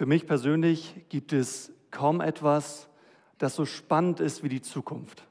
Für 0.00 0.06
mich 0.06 0.26
persönlich 0.26 0.94
gibt 1.10 1.34
es 1.34 1.74
kaum 1.90 2.22
etwas, 2.22 2.88
das 3.36 3.54
so 3.54 3.66
spannend 3.66 4.18
ist 4.18 4.42
wie 4.42 4.48
die 4.48 4.62
Zukunft. 4.62 5.26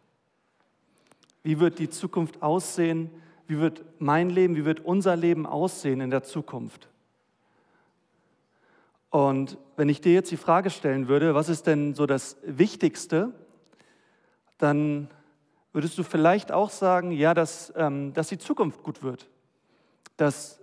Wie 1.41 1.59
wird 1.59 1.79
die 1.79 1.89
Zukunft 1.89 2.43
aussehen? 2.43 3.09
Wie 3.47 3.57
wird 3.57 3.83
mein 3.97 4.29
Leben, 4.29 4.55
wie 4.55 4.65
wird 4.65 4.81
unser 4.81 5.15
Leben 5.15 5.47
aussehen 5.47 6.01
in 6.01 6.11
der 6.11 6.21
Zukunft? 6.21 6.87
Und 9.09 9.57
wenn 9.75 9.89
ich 9.89 10.01
dir 10.01 10.13
jetzt 10.13 10.29
die 10.29 10.37
Frage 10.37 10.69
stellen 10.69 11.07
würde, 11.07 11.33
was 11.33 11.49
ist 11.49 11.65
denn 11.65 11.95
so 11.95 12.05
das 12.05 12.37
Wichtigste, 12.43 13.33
dann 14.59 15.09
würdest 15.73 15.97
du 15.97 16.03
vielleicht 16.03 16.51
auch 16.51 16.69
sagen, 16.69 17.09
ja, 17.09 17.33
dass, 17.33 17.73
ähm, 17.75 18.13
dass 18.13 18.27
die 18.27 18.37
Zukunft 18.37 18.83
gut 18.83 19.01
wird, 19.01 19.27
dass 20.15 20.61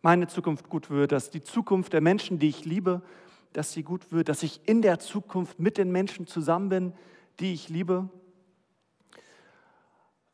meine 0.00 0.26
Zukunft 0.26 0.70
gut 0.70 0.88
wird, 0.88 1.12
dass 1.12 1.28
die 1.28 1.42
Zukunft 1.42 1.92
der 1.92 2.00
Menschen, 2.00 2.38
die 2.38 2.48
ich 2.48 2.64
liebe, 2.64 3.02
dass 3.52 3.72
sie 3.72 3.82
gut 3.82 4.12
wird, 4.12 4.28
dass 4.28 4.42
ich 4.42 4.60
in 4.66 4.82
der 4.82 4.98
Zukunft 4.98 5.58
mit 5.58 5.78
den 5.78 5.90
Menschen 5.90 6.26
zusammen 6.26 6.68
bin, 6.68 6.92
die 7.40 7.52
ich 7.52 7.68
liebe. 7.68 8.08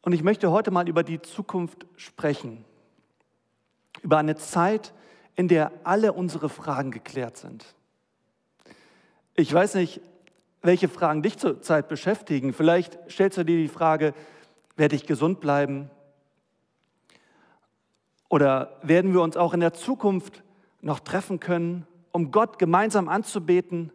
Und 0.02 0.12
ich 0.12 0.22
möchte 0.22 0.50
heute 0.50 0.70
mal 0.70 0.88
über 0.88 1.02
die 1.02 1.20
Zukunft 1.20 1.86
sprechen, 1.96 2.64
über 4.02 4.18
eine 4.18 4.36
Zeit, 4.36 4.94
in 5.34 5.48
der 5.48 5.72
alle 5.84 6.12
unsere 6.12 6.48
Fragen 6.48 6.91
geklärt 6.91 7.36
sind. 7.36 7.64
Ich 9.34 9.52
weiß 9.52 9.74
nicht, 9.74 10.00
welche 10.62 10.88
Fragen 10.88 11.22
dich 11.22 11.38
zurzeit 11.38 11.88
beschäftigen. 11.88 12.52
Vielleicht 12.52 12.98
stellst 13.08 13.38
du 13.38 13.44
dir 13.44 13.56
die 13.56 13.69
Frage, 13.69 14.14
werde 14.77 14.96
ich 14.96 15.06
gesund 15.06 15.41
bleiben? 15.41 15.91
Oder 18.28 18.78
werden 18.82 19.12
wir 19.12 19.22
uns 19.22 19.36
auch 19.36 19.55
in 19.55 19.60
der 19.60 19.74
Zukunft 19.74 20.42
noch 20.80 21.00
treffen 21.00 21.41
können, 21.41 21.86
um 22.12 22.30
Gott 22.30 22.58
gemeinsam 22.58 23.08
anzubeten? 23.08 23.92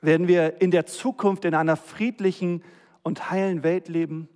Werden 0.00 0.28
wir 0.28 0.60
in 0.60 0.70
der 0.70 0.86
Zukunft 0.86 1.44
in 1.44 1.54
einer 1.54 1.76
friedlichen 1.76 2.62
und 3.02 3.30
heilen 3.30 3.62
Welt 3.62 3.88
leben? 3.88 4.28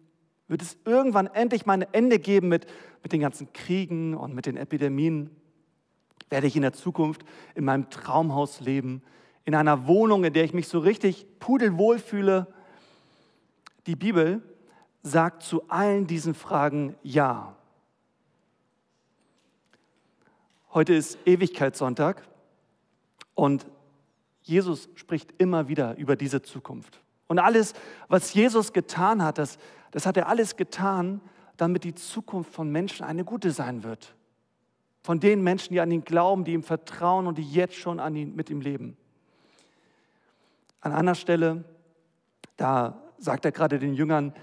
Wird 0.48 0.62
es 0.62 0.76
irgendwann 0.84 1.26
endlich 1.26 1.64
mal 1.64 1.74
ein 1.74 1.86
Ende 1.92 2.18
geben 2.18 2.48
mit, 2.48 2.66
mit 3.02 3.12
den 3.12 3.20
ganzen 3.20 3.52
Kriegen 3.52 4.14
und 4.14 4.34
mit 4.34 4.46
den 4.46 4.56
Epidemien? 4.56 5.30
Werde 6.28 6.46
ich 6.46 6.56
in 6.56 6.62
der 6.62 6.72
Zukunft 6.72 7.24
in 7.54 7.64
meinem 7.64 7.88
Traumhaus 7.90 8.60
leben, 8.60 9.02
in 9.44 9.54
einer 9.54 9.86
Wohnung, 9.86 10.24
in 10.24 10.32
der 10.32 10.44
ich 10.44 10.54
mich 10.54 10.68
so 10.68 10.78
richtig 10.78 11.26
pudelwohl 11.38 11.98
fühle? 11.98 12.46
Die 13.86 13.96
Bibel 13.96 14.42
sagt 15.02 15.42
zu 15.42 15.68
allen 15.68 16.06
diesen 16.06 16.34
Fragen 16.34 16.94
Ja. 17.02 17.56
Heute 20.74 20.92
ist 20.92 21.18
Ewigkeitssonntag 21.24 22.26
und 23.34 23.64
Jesus 24.42 24.88
spricht 24.96 25.32
immer 25.38 25.68
wieder 25.68 25.96
über 25.98 26.16
diese 26.16 26.42
Zukunft. 26.42 27.00
Und 27.28 27.38
alles, 27.38 27.74
was 28.08 28.34
Jesus 28.34 28.72
getan 28.72 29.22
hat, 29.22 29.38
das, 29.38 29.58
das 29.92 30.04
hat 30.04 30.16
er 30.16 30.28
alles 30.28 30.56
getan, 30.56 31.20
damit 31.56 31.84
die 31.84 31.94
Zukunft 31.94 32.52
von 32.52 32.72
Menschen 32.72 33.06
eine 33.06 33.24
gute 33.24 33.52
sein 33.52 33.84
wird. 33.84 34.16
Von 35.04 35.20
den 35.20 35.44
Menschen, 35.44 35.74
die 35.74 35.80
an 35.80 35.92
ihn 35.92 36.02
glauben, 36.02 36.42
die 36.42 36.54
ihm 36.54 36.64
vertrauen 36.64 37.28
und 37.28 37.38
die 37.38 37.48
jetzt 37.48 37.76
schon 37.76 38.00
an 38.00 38.16
ihn, 38.16 38.34
mit 38.34 38.50
ihm 38.50 38.60
leben. 38.60 38.96
An 40.80 40.90
einer 40.90 41.14
Stelle, 41.14 41.62
da 42.56 43.00
sagt 43.18 43.44
er 43.44 43.52
gerade 43.52 43.78
den 43.78 43.94
Jüngern, 43.94 44.34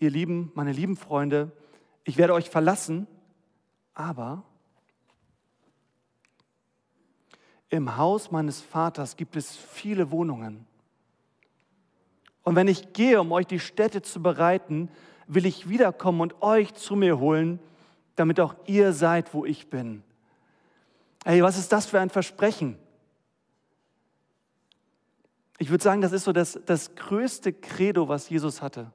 ihr 0.00 0.10
Lieben, 0.10 0.50
meine 0.54 0.72
lieben 0.72 0.96
Freunde, 0.96 1.52
ich 2.02 2.16
werde 2.16 2.34
euch 2.34 2.50
verlassen, 2.50 3.06
aber 3.94 4.42
im 7.74 7.96
Haus 7.96 8.30
meines 8.30 8.60
Vaters 8.60 9.16
gibt 9.16 9.34
es 9.34 9.56
viele 9.56 10.12
Wohnungen. 10.12 10.64
Und 12.44 12.54
wenn 12.54 12.68
ich 12.68 12.92
gehe, 12.92 13.20
um 13.20 13.32
euch 13.32 13.46
die 13.46 13.58
Städte 13.58 14.00
zu 14.00 14.22
bereiten, 14.22 14.88
will 15.26 15.44
ich 15.44 15.68
wiederkommen 15.68 16.20
und 16.20 16.40
euch 16.40 16.74
zu 16.74 16.94
mir 16.94 17.18
holen, 17.18 17.58
damit 18.14 18.38
auch 18.38 18.54
ihr 18.66 18.92
seid, 18.92 19.34
wo 19.34 19.44
ich 19.44 19.70
bin. 19.70 20.04
Hey, 21.24 21.42
was 21.42 21.58
ist 21.58 21.72
das 21.72 21.86
für 21.86 21.98
ein 21.98 22.10
Versprechen? 22.10 22.78
Ich 25.58 25.70
würde 25.70 25.82
sagen, 25.82 26.00
das 26.00 26.12
ist 26.12 26.24
so 26.24 26.32
das, 26.32 26.60
das 26.66 26.94
größte 26.94 27.52
Credo, 27.52 28.08
was 28.08 28.28
Jesus 28.28 28.62
hatte. 28.62 28.92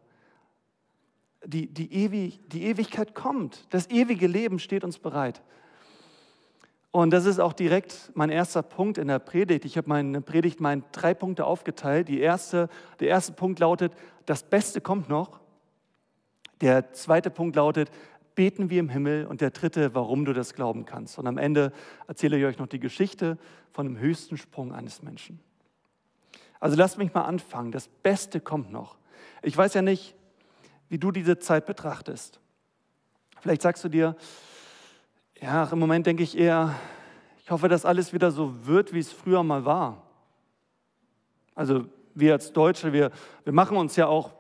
Die, 1.44 1.68
die, 1.68 1.91
Ewig, 1.91 2.39
die 2.47 2.63
Ewigkeit 2.63 3.13
kommt. 3.13 3.66
Das 3.72 3.89
ewige 3.89 4.28
Leben 4.28 4.59
steht 4.59 4.85
uns 4.85 5.00
bereit. 5.00 5.41
Und 6.91 7.11
das 7.11 7.25
ist 7.25 7.39
auch 7.39 7.53
direkt 7.53 8.11
mein 8.16 8.29
erster 8.29 8.63
Punkt 8.63 8.97
in 8.97 9.07
der 9.07 9.19
Predigt. 9.19 9.63
Ich 9.66 9.77
habe 9.77 9.89
meine 9.89 10.22
Predigt 10.22 10.59
in 10.59 10.83
drei 10.91 11.13
Punkte 11.13 11.45
aufgeteilt. 11.45 12.07
Die 12.07 12.19
erste, 12.19 12.67
der 13.00 13.09
erste 13.09 13.33
Punkt 13.33 13.59
lautet, 13.59 13.94
das 14.25 14.44
Beste 14.44 14.81
kommt 14.81 15.07
noch. 15.07 15.39
Der 16.61 16.91
zweite 16.94 17.29
Punkt 17.29 17.55
lautet, 17.55 17.91
beten 18.33 18.72
wir 18.72 18.79
im 18.79 18.89
Himmel. 18.89 19.27
Und 19.27 19.41
der 19.41 19.51
dritte, 19.51 19.94
warum 19.94 20.25
du 20.25 20.33
das 20.33 20.55
glauben 20.55 20.85
kannst. 20.85 21.19
Und 21.19 21.27
am 21.27 21.38
Ende 21.38 21.72
erzähle 22.07 22.39
ich 22.39 22.45
euch 22.45 22.57
noch 22.57 22.67
die 22.67 22.79
Geschichte 22.79 23.38
von 23.71 23.85
dem 23.85 24.00
höchsten 24.00 24.38
Sprung 24.38 24.73
eines 24.73 25.03
Menschen. 25.03 25.39
Also 26.59 26.75
lasst 26.75 26.97
mich 26.97 27.13
mal 27.13 27.23
anfangen. 27.23 27.71
Das 27.71 27.88
Beste 27.88 28.41
kommt 28.41 28.71
noch. 28.71 28.97
Ich 29.44 29.56
weiß 29.56 29.75
ja 29.75 29.83
nicht, 29.83 30.16
wie 30.89 30.97
du 30.97 31.11
diese 31.11 31.38
Zeit 31.38 31.67
betrachtest. 31.67 32.39
Vielleicht 33.39 33.61
sagst 33.61 33.83
du 33.83 33.89
dir, 33.89 34.16
ja, 35.41 35.63
im 35.72 35.79
Moment 35.79 36.05
denke 36.05 36.23
ich 36.23 36.38
eher, 36.38 36.75
ich 37.41 37.51
hoffe, 37.51 37.67
dass 37.67 37.85
alles 37.85 38.13
wieder 38.13 38.31
so 38.31 38.66
wird, 38.66 38.94
wie 38.94 39.00
es 39.00 39.11
früher 39.11 39.44
mal 39.44 39.66
war. 39.66 40.03
Also 41.55 41.85
wir 42.13 42.33
als 42.33 42.53
Deutsche, 42.53 42.94
wir, 42.94 43.11
wir 43.44 43.53
machen 43.53 43.77
uns 43.77 43.95
ja 43.95 44.07
auch 44.07 44.33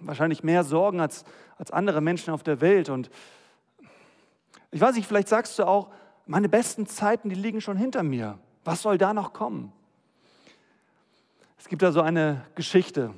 wahrscheinlich 0.00 0.42
mehr 0.42 0.64
Sorgen 0.64 1.00
als, 1.00 1.24
als 1.56 1.70
andere 1.70 2.00
Menschen 2.00 2.32
auf 2.32 2.42
der 2.42 2.60
Welt. 2.60 2.90
Und 2.90 3.10
ich 4.70 4.80
weiß 4.80 4.94
nicht, 4.94 5.06
vielleicht 5.06 5.28
sagst 5.28 5.58
du 5.58 5.66
auch, 5.66 5.90
meine 6.26 6.48
besten 6.48 6.86
Zeiten, 6.86 7.28
die 7.28 7.34
liegen 7.34 7.60
schon 7.60 7.76
hinter 7.76 8.02
mir. 8.02 8.38
Was 8.64 8.82
soll 8.82 8.98
da 8.98 9.14
noch 9.14 9.32
kommen? 9.32 9.72
Es 11.58 11.68
gibt 11.68 11.82
da 11.82 11.92
so 11.92 12.00
eine 12.00 12.44
Geschichte 12.54 13.14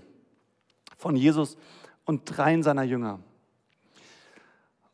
von 0.97 1.17
Jesus 1.17 1.57
und 2.05 2.23
dreien 2.25 2.63
seiner 2.63 2.85
Jünger. 2.85 3.21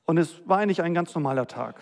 Und 0.05 0.19
es 0.19 0.47
war 0.49 0.59
eigentlich 0.59 0.83
ein 0.83 0.95
ganz 0.95 1.15
normaler 1.15 1.47
Tag. 1.47 1.77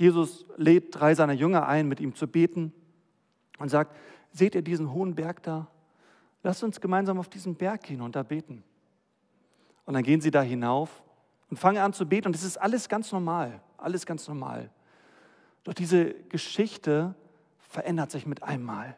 Jesus 0.00 0.46
lädt 0.56 0.98
drei 0.98 1.14
seiner 1.14 1.34
Jünger 1.34 1.68
ein, 1.68 1.86
mit 1.86 2.00
ihm 2.00 2.14
zu 2.14 2.26
beten 2.26 2.72
und 3.58 3.68
sagt, 3.68 3.94
seht 4.32 4.54
ihr 4.54 4.62
diesen 4.62 4.94
hohen 4.94 5.14
Berg 5.14 5.42
da? 5.42 5.66
Lasst 6.42 6.64
uns 6.64 6.80
gemeinsam 6.80 7.18
auf 7.18 7.28
diesen 7.28 7.54
Berg 7.54 7.82
gehen 7.82 8.00
und 8.00 8.16
da 8.16 8.22
beten. 8.22 8.64
Und 9.84 9.92
dann 9.92 10.02
gehen 10.02 10.22
sie 10.22 10.30
da 10.30 10.40
hinauf 10.40 11.02
und 11.50 11.58
fangen 11.58 11.76
an 11.76 11.92
zu 11.92 12.06
beten 12.06 12.28
und 12.28 12.34
es 12.34 12.44
ist 12.44 12.56
alles 12.56 12.88
ganz 12.88 13.12
normal, 13.12 13.60
alles 13.76 14.06
ganz 14.06 14.26
normal. 14.26 14.70
Doch 15.64 15.74
diese 15.74 16.14
Geschichte 16.14 17.14
verändert 17.58 18.10
sich 18.10 18.24
mit 18.24 18.42
einmal. 18.42 18.96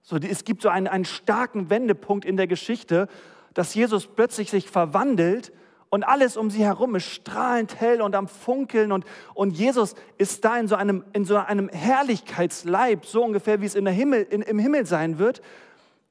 So, 0.00 0.16
es 0.16 0.44
gibt 0.44 0.62
so 0.62 0.70
einen, 0.70 0.86
einen 0.86 1.04
starken 1.04 1.68
Wendepunkt 1.68 2.24
in 2.24 2.38
der 2.38 2.46
Geschichte, 2.46 3.08
dass 3.52 3.74
Jesus 3.74 4.06
plötzlich 4.06 4.50
sich 4.50 4.70
verwandelt 4.70 5.52
und 5.88 6.02
alles 6.04 6.36
um 6.36 6.50
sie 6.50 6.64
herum 6.64 6.96
ist 6.96 7.06
strahlend 7.06 7.80
hell 7.80 8.02
und 8.02 8.14
am 8.14 8.28
Funkeln 8.28 8.92
und, 8.92 9.04
und 9.34 9.52
Jesus 9.52 9.94
ist 10.18 10.44
da 10.44 10.58
in 10.58 10.68
so, 10.68 10.74
einem, 10.74 11.04
in 11.12 11.24
so 11.24 11.36
einem 11.36 11.68
Herrlichkeitsleib, 11.68 13.06
so 13.06 13.24
ungefähr 13.24 13.60
wie 13.60 13.66
es 13.66 13.74
in 13.74 13.84
der 13.84 13.94
Himmel, 13.94 14.22
in, 14.22 14.42
im 14.42 14.58
Himmel 14.58 14.86
sein 14.86 15.18
wird. 15.18 15.42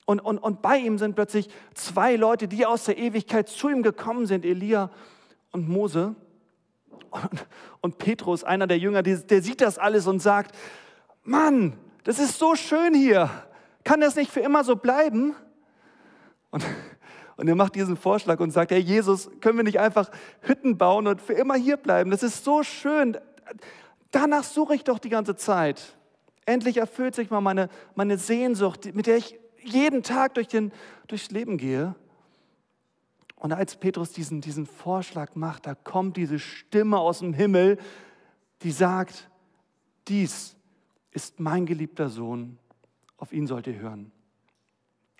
Und, 0.06 0.20
und, 0.20 0.38
und 0.38 0.62
bei 0.62 0.78
ihm 0.78 0.98
sind 0.98 1.16
plötzlich 1.16 1.50
zwei 1.74 2.16
Leute, 2.16 2.48
die 2.48 2.66
aus 2.66 2.86
der 2.86 2.98
Ewigkeit 2.98 3.50
zu 3.50 3.70
ihm 3.70 3.84
gekommen 3.84 4.28
sind, 4.28 4.46
Elia 4.46 4.92
und 5.52 5.68
Mose. 5.68 6.16
Und, 7.10 7.46
und 7.82 7.98
Petrus, 7.98 8.44
einer 8.44 8.68
der 8.68 8.78
Jünger, 8.78 9.02
der, 9.04 9.18
der 9.18 9.42
sieht 9.42 9.62
das 9.62 9.78
alles 9.78 10.06
und 10.08 10.22
sagt, 10.22 10.56
Mann, 11.24 11.74
das 12.04 12.20
ist 12.20 12.38
so 12.38 12.56
schön 12.56 12.94
hier. 12.94 13.30
Kann 13.84 14.00
das 14.00 14.16
nicht 14.16 14.32
für 14.32 14.42
immer 14.42 14.64
so 14.64 14.76
bleiben? 14.76 15.36
Und 16.52 16.66
und 17.38 17.48
er 17.48 17.56
macht 17.56 17.76
diesen 17.76 17.98
Vorschlag 17.98 18.40
und 18.40 18.52
sagt, 18.52 18.72
Herr 18.72 18.78
Jesus, 18.78 19.30
können 19.42 19.58
wir 19.58 19.64
nicht 19.64 19.80
einfach 19.80 20.10
Hütten 20.42 20.78
bauen 20.78 21.08
und 21.08 21.22
für 21.22 21.34
immer 21.34 21.56
hier 21.56 21.78
bleiben? 21.78 22.12
Das 22.12 22.24
ist 22.24 22.44
so 22.44 22.64
schön. 22.64 23.18
Danach 24.12 24.44
suche 24.44 24.76
ich 24.76 24.84
doch 24.84 25.00
die 25.00 25.10
ganze 25.10 25.36
Zeit. 25.36 25.98
Endlich 26.46 26.78
erfüllt 26.78 27.16
sich 27.16 27.30
mal 27.30 27.42
meine, 27.42 27.70
meine 27.96 28.18
Sehnsucht, 28.18 28.94
mit 28.94 29.08
der 29.08 29.18
ich 29.18 29.38
jeden 29.62 30.04
Tag 30.04 30.36
durch 30.36 30.48
den, 30.48 30.72
durchs 31.08 31.32
Leben 31.32 31.58
gehe. 31.58 31.96
Und 33.36 33.52
als 33.52 33.76
Petrus 33.76 34.12
diesen, 34.12 34.42
diesen 34.42 34.66
Vorschlag 34.66 35.36
macht, 35.36 35.66
da 35.66 35.76
kommt 35.76 36.18
diese 36.18 36.40
Stimme 36.40 37.00
aus 37.00 37.20
dem 37.20 37.34
Himmel, 37.34 37.78
die 38.62 38.72
sagt, 38.72 39.30
dies 40.08 40.56
ist 41.12 41.40
mein 41.40 41.66
geliebter 41.66 42.10
Sohn, 42.10 42.58
auf 43.18 43.34
ihn 43.34 43.48
sollt 43.48 43.68
ihr 43.68 43.78
hören. 43.78 44.12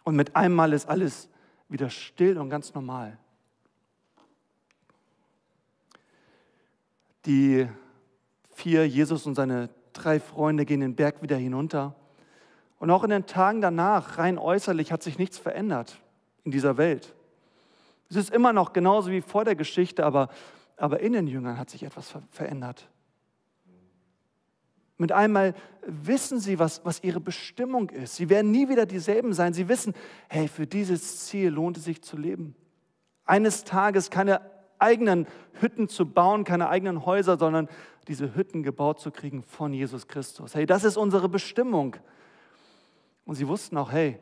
Und 0.04 0.16
mit 0.16 0.36
einmal 0.36 0.74
ist 0.74 0.88
alles 0.88 1.30
wieder 1.70 1.90
still 1.90 2.38
und 2.38 2.50
ganz 2.50 2.74
normal. 2.74 3.18
Die 7.26 7.68
vier 8.54 8.88
Jesus 8.88 9.26
und 9.26 9.36
seine 9.36 9.70
drei 9.94 10.20
Freunde 10.20 10.66
gehen 10.66 10.82
den 10.82 10.96
Berg 10.96 11.22
wieder 11.22 11.38
hinunter. 11.38 11.96
Und 12.80 12.92
auch 12.92 13.04
in 13.04 13.10
den 13.10 13.26
Tagen 13.26 13.62
danach, 13.62 14.18
rein 14.18 14.38
äußerlich, 14.38 14.92
hat 14.92 15.02
sich 15.02 15.18
nichts 15.18 15.38
verändert 15.38 16.00
in 16.44 16.52
dieser 16.52 16.78
Welt. 16.78 17.16
Es 18.10 18.16
ist 18.16 18.30
immer 18.30 18.54
noch 18.54 18.74
genauso 18.74 19.10
wie 19.10 19.22
vor 19.22 19.46
der 19.46 19.56
Geschichte, 19.56 20.06
aber, 20.06 20.30
aber 20.78 21.00
in 21.00 21.14
den 21.14 21.28
Jüngern 21.28 21.58
hat 21.58 21.70
sich 21.70 21.84
etwas 21.84 22.14
verändert. 22.30 22.88
Mit 24.98 25.12
einmal 25.12 25.54
wissen 25.86 26.40
sie, 26.40 26.58
was, 26.58 26.86
was 26.86 27.04
ihre 27.04 27.20
Bestimmung 27.20 27.90
ist. 27.90 28.16
Sie 28.16 28.30
werden 28.30 28.52
nie 28.52 28.70
wieder 28.70 28.86
dieselben 28.86 29.34
sein. 29.34 29.54
Sie 29.54 29.68
wissen, 29.68 29.94
hey, 30.30 30.48
für 30.48 30.66
dieses 30.66 31.26
Ziel 31.26 31.50
lohnt 31.50 31.78
es 31.78 31.84
sich 31.84 32.02
zu 32.02 32.18
leben. 32.18 32.56
Eines 33.26 33.66
Tages 33.66 34.10
keine 34.10 34.42
eigenen 34.80 35.28
Hütten 35.60 35.90
zu 35.90 36.06
bauen, 36.06 36.44
keine 36.44 36.70
eigenen 36.70 37.06
Häuser, 37.06 37.38
sondern 37.38 37.68
diese 38.08 38.36
Hütten 38.36 38.64
gebaut 38.64 39.00
zu 39.00 39.12
kriegen 39.12 39.44
von 39.44 39.74
Jesus 39.74 40.08
Christus. 40.08 40.56
Hey, 40.56 40.66
das 40.66 40.84
ist 40.84 40.98
unsere 40.98 41.28
Bestimmung. 41.28 41.96
Und 43.26 43.36
sie 43.36 43.48
wussten 43.48 43.78
auch, 43.78 43.92
hey, 43.92 44.20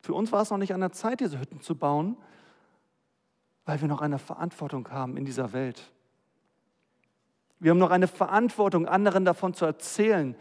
für 0.00 0.14
uns 0.14 0.30
war 0.30 0.42
es 0.42 0.50
noch 0.50 0.58
nicht 0.58 0.74
an 0.74 0.80
der 0.80 0.92
Zeit, 0.92 1.20
diese 1.20 1.40
Hütten 1.40 1.60
zu 1.60 1.74
bauen, 1.74 2.16
weil 3.64 3.80
wir 3.80 3.88
noch 3.88 4.02
eine 4.02 4.18
Verantwortung 4.18 4.88
haben 4.90 5.16
in 5.16 5.24
dieser 5.24 5.52
Welt. 5.52 5.90
Wir 7.58 7.70
haben 7.70 7.78
noch 7.78 7.90
eine 7.90 8.08
Verantwortung, 8.08 8.86
anderen 8.86 9.24
davon 9.24 9.54
zu 9.54 9.64
erzählen, 9.64 10.36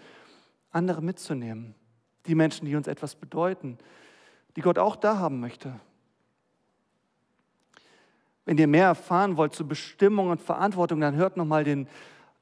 andere 0.72 1.02
mitzunehmen. 1.02 1.76
Die 2.26 2.36
Menschen, 2.36 2.66
die 2.66 2.76
uns 2.76 2.88
etwas 2.88 3.16
bedeuten, 3.16 3.78
die 4.56 4.62
Gott 4.62 4.78
auch 4.78 4.96
da 4.96 5.18
haben 5.20 5.40
möchte. 5.40 5.80
Wenn 8.46 8.58
ihr 8.58 8.68
mehr 8.68 8.86
erfahren 8.86 9.38
wollt 9.38 9.54
zu 9.54 9.68
Bestimmung 9.68 10.30
und 10.30 10.42
Verantwortung, 10.42 11.00
dann 11.02 11.16
hört 11.16 11.38
nochmal 11.38 11.64
den, 11.64 11.88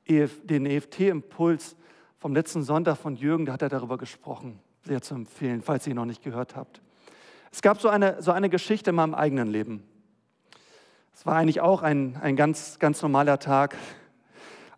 EF, 0.06 0.46
den 0.46 0.66
EFT-Impuls 0.66 1.76
vom 2.18 2.34
letzten 2.34 2.64
Sonntag 2.64 2.98
von 2.98 3.16
Jürgen, 3.16 3.46
da 3.46 3.54
hat 3.54 3.62
er 3.62 3.70
darüber 3.70 3.98
gesprochen. 3.98 4.60
Sehr 4.84 5.02
zu 5.02 5.16
empfehlen, 5.16 5.62
falls 5.62 5.88
ihr 5.88 5.92
ihn 5.92 5.98
noch 5.98 6.06
nicht 6.06 6.24
gehört 6.24 6.56
habt. 6.56 6.82
Es 7.52 7.62
gab 7.62 7.80
so 7.80 7.88
eine, 7.88 8.22
so 8.22 8.32
eine 8.32 8.50
Geschichte 8.50 8.90
in 8.90 8.96
meinem 8.96 9.14
eigenen 9.14 9.48
Leben. 9.48 9.84
Es 11.14 11.26
war 11.26 11.36
eigentlich 11.36 11.62
auch 11.62 11.84
ein, 11.84 12.18
ein 12.22 12.36
ganz, 12.36 12.80
ganz 12.80 13.02
normaler 13.02 13.40
Tag. 13.40 13.78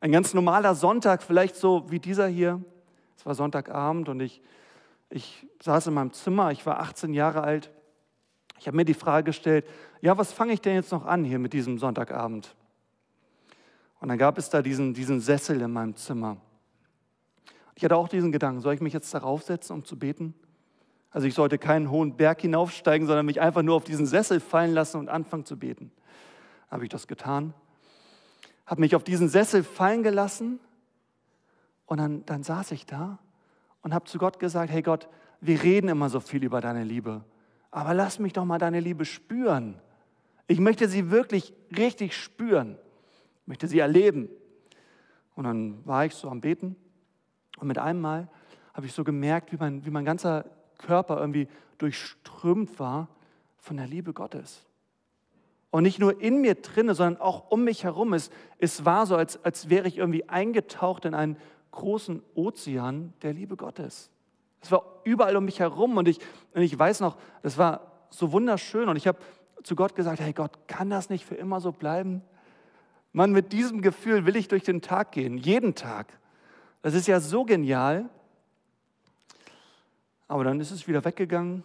Ein 0.06 0.12
ganz 0.12 0.36
normaler 0.36 0.75
Sonntag, 0.75 1.24
vielleicht 1.24 1.56
so 1.56 1.90
wie 1.90 1.98
dieser 1.98 2.28
hier. 2.28 2.63
Es 3.18 3.25
war 3.25 3.34
Sonntagabend 3.34 4.07
und 4.07 4.19
ich, 4.19 4.40
ich 5.10 5.48
saß 5.63 5.88
in 5.88 5.96
meinem 5.96 6.13
Zimmer, 6.13 6.52
ich 6.52 6.63
war 6.63 6.80
18 6.80 7.12
Jahre 7.16 7.42
alt. 7.42 7.72
Ich 8.60 8.68
habe 8.68 8.78
mir 8.78 8.86
die 8.86 8.94
Frage 8.94 9.24
gestellt, 9.24 9.66
ja, 10.02 10.16
was 10.16 10.31
fange 10.31 10.54
ich 10.54 10.62
denn 10.62 10.75
jetzt 10.75 10.92
noch 10.92 11.07
an 11.07 11.24
hier 11.24 11.40
mit 11.40 11.54
diesem 11.54 11.80
Sonntagabend? 11.80 12.56
Und 14.00 14.10
dann 14.10 14.19
gab 14.19 14.38
es 14.38 14.52
da 14.52 14.62
diesen, 14.62 14.94
diesen 14.94 15.22
Sessel 15.22 15.60
in 15.60 15.72
meinem 15.72 15.96
Zimmer. 15.96 16.38
Ich 17.74 17.84
hatte 17.84 17.98
auch 17.98 18.07
diesen 18.07 18.31
Gedanken, 18.31 18.62
soll 18.62 18.75
ich 18.75 18.81
mich 18.81 18.94
jetzt 18.94 19.12
darauf 19.12 19.42
setzen, 19.42 19.74
um 19.74 19.86
zu 19.86 19.98
beten? 19.98 20.36
Also 21.10 21.25
ich 21.25 21.34
sollte 21.34 21.57
keinen 21.57 21.90
hohen 21.90 22.16
Berg 22.16 22.42
hinaufsteigen, 22.42 23.07
sondern 23.07 23.25
mich 23.25 23.42
einfach 23.42 23.63
nur 23.63 23.74
auf 23.74 23.86
diesen 23.86 24.06
Sessel 24.06 24.40
fallen 24.40 24.75
lassen 24.75 24.98
und 24.98 25.10
anfangen 25.10 25.46
zu 25.46 25.57
beten. 25.57 25.92
Habe 26.69 26.84
ich 26.84 26.90
das 26.90 27.07
getan? 27.07 27.56
Habe 28.66 28.82
mich 28.82 28.96
auf 28.96 29.04
diesen 29.04 29.30
Sessel 29.30 29.64
fallen 29.64 30.04
gelassen 30.04 30.60
und 31.86 32.00
dann, 32.00 32.26
dann 32.26 32.44
saß 32.44 32.72
ich 32.72 32.86
da 32.86 33.20
und 33.82 33.94
habe 33.94 34.06
zu 34.06 34.18
Gott 34.18 34.40
gesagt, 34.40 34.72
hey 34.72 34.82
Gott, 34.82 35.08
wir 35.42 35.62
reden 35.62 35.90
immer 35.90 36.10
so 36.10 36.20
viel 36.20 36.44
über 36.44 36.62
deine 36.62 36.84
Liebe, 36.84 37.24
aber 37.72 37.94
lass 37.94 38.20
mich 38.20 38.34
doch 38.34 38.46
mal 38.46 38.58
deine 38.58 38.80
Liebe 38.80 39.06
spüren. 39.06 39.80
Ich 40.48 40.60
möchte 40.60 40.88
sie 40.88 41.12
wirklich 41.12 41.54
richtig 41.76 42.16
spüren. 42.16 42.78
Ich 43.42 43.48
möchte 43.48 43.68
sie 43.68 43.80
erleben. 43.80 44.30
Und 45.36 45.44
dann 45.44 45.86
war 45.86 46.06
ich 46.06 46.16
so 46.16 46.30
am 46.30 46.42
Beten 46.42 46.76
und 47.58 47.68
mit 47.68 47.78
einem 47.78 48.02
Mal 48.02 48.30
habe 48.74 48.86
ich 48.86 48.94
so 48.94 49.04
gemerkt, 49.04 49.52
wie 49.52 49.58
mein, 49.58 49.86
wie 49.86 49.90
mein 49.90 50.06
ganzer 50.06 50.46
Körper 50.78 51.20
irgendwie 51.20 51.48
durchströmt 51.78 52.80
war 52.80 53.08
von 53.58 53.78
der 53.78 53.88
Liebe 53.88 54.14
Gottes. 54.14 54.65
Und 55.75 55.83
nicht 55.83 56.00
nur 56.00 56.22
in 56.22 56.39
mir 56.39 56.56
drinne, 56.56 56.95
sondern 56.95 57.22
auch 57.22 57.51
um 57.51 57.66
mich 57.66 57.83
herum. 57.83 58.13
Es, 58.13 58.30
es 58.60 58.86
war 58.86 59.06
so, 59.06 59.18
als, 59.18 59.44
als 59.44 59.69
wäre 59.69 59.89
ich 59.89 59.98
irgendwie 59.98 60.30
eingetaucht 60.30 61.04
in 61.04 61.13
einen 61.13 61.36
großen 61.72 62.24
Ozean 62.33 63.12
der 63.24 63.33
Liebe 63.33 63.57
Gottes. 63.57 64.10
Es 64.62 64.72
war 64.72 65.01
überall 65.04 65.36
um 65.36 65.44
mich 65.44 65.60
herum 65.60 65.98
und 65.98 66.07
ich, 66.07 66.19
und 66.54 66.62
ich 66.62 66.80
weiß 66.80 67.01
noch, 67.01 67.18
es 67.44 67.57
war 67.57 67.92
so 68.10 68.31
wunderschön 68.31 68.88
und 68.88 68.95
ich 68.95 69.06
habe 69.06 69.18
zu 69.63 69.75
Gott 69.75 69.95
gesagt, 69.95 70.22
hey 70.22 70.31
Gott, 70.31 70.66
kann 70.69 70.89
das 70.89 71.10
nicht 71.10 71.25
für 71.25 71.36
immer 71.36 71.60
so 71.60 71.74
bleiben? 71.74 72.21
Mann, 73.12 73.33
mit 73.33 73.51
diesem 73.51 73.81
Gefühl 73.81 74.25
will 74.25 74.38
ich 74.38 74.48
durch 74.48 74.63
den 74.63 74.81
Tag 74.81 75.12
gehen, 75.12 75.38
jeden 75.38 75.75
Tag. 75.75 76.07
Das 76.83 76.94
ist 76.94 77.06
ja 77.06 77.19
so 77.19 77.44
genial. 77.44 78.07
Aber 80.30 80.45
dann 80.45 80.62
ist 80.62 80.71
es 80.71 80.88
wieder 80.88 81.04
weggegangen. 81.04 81.63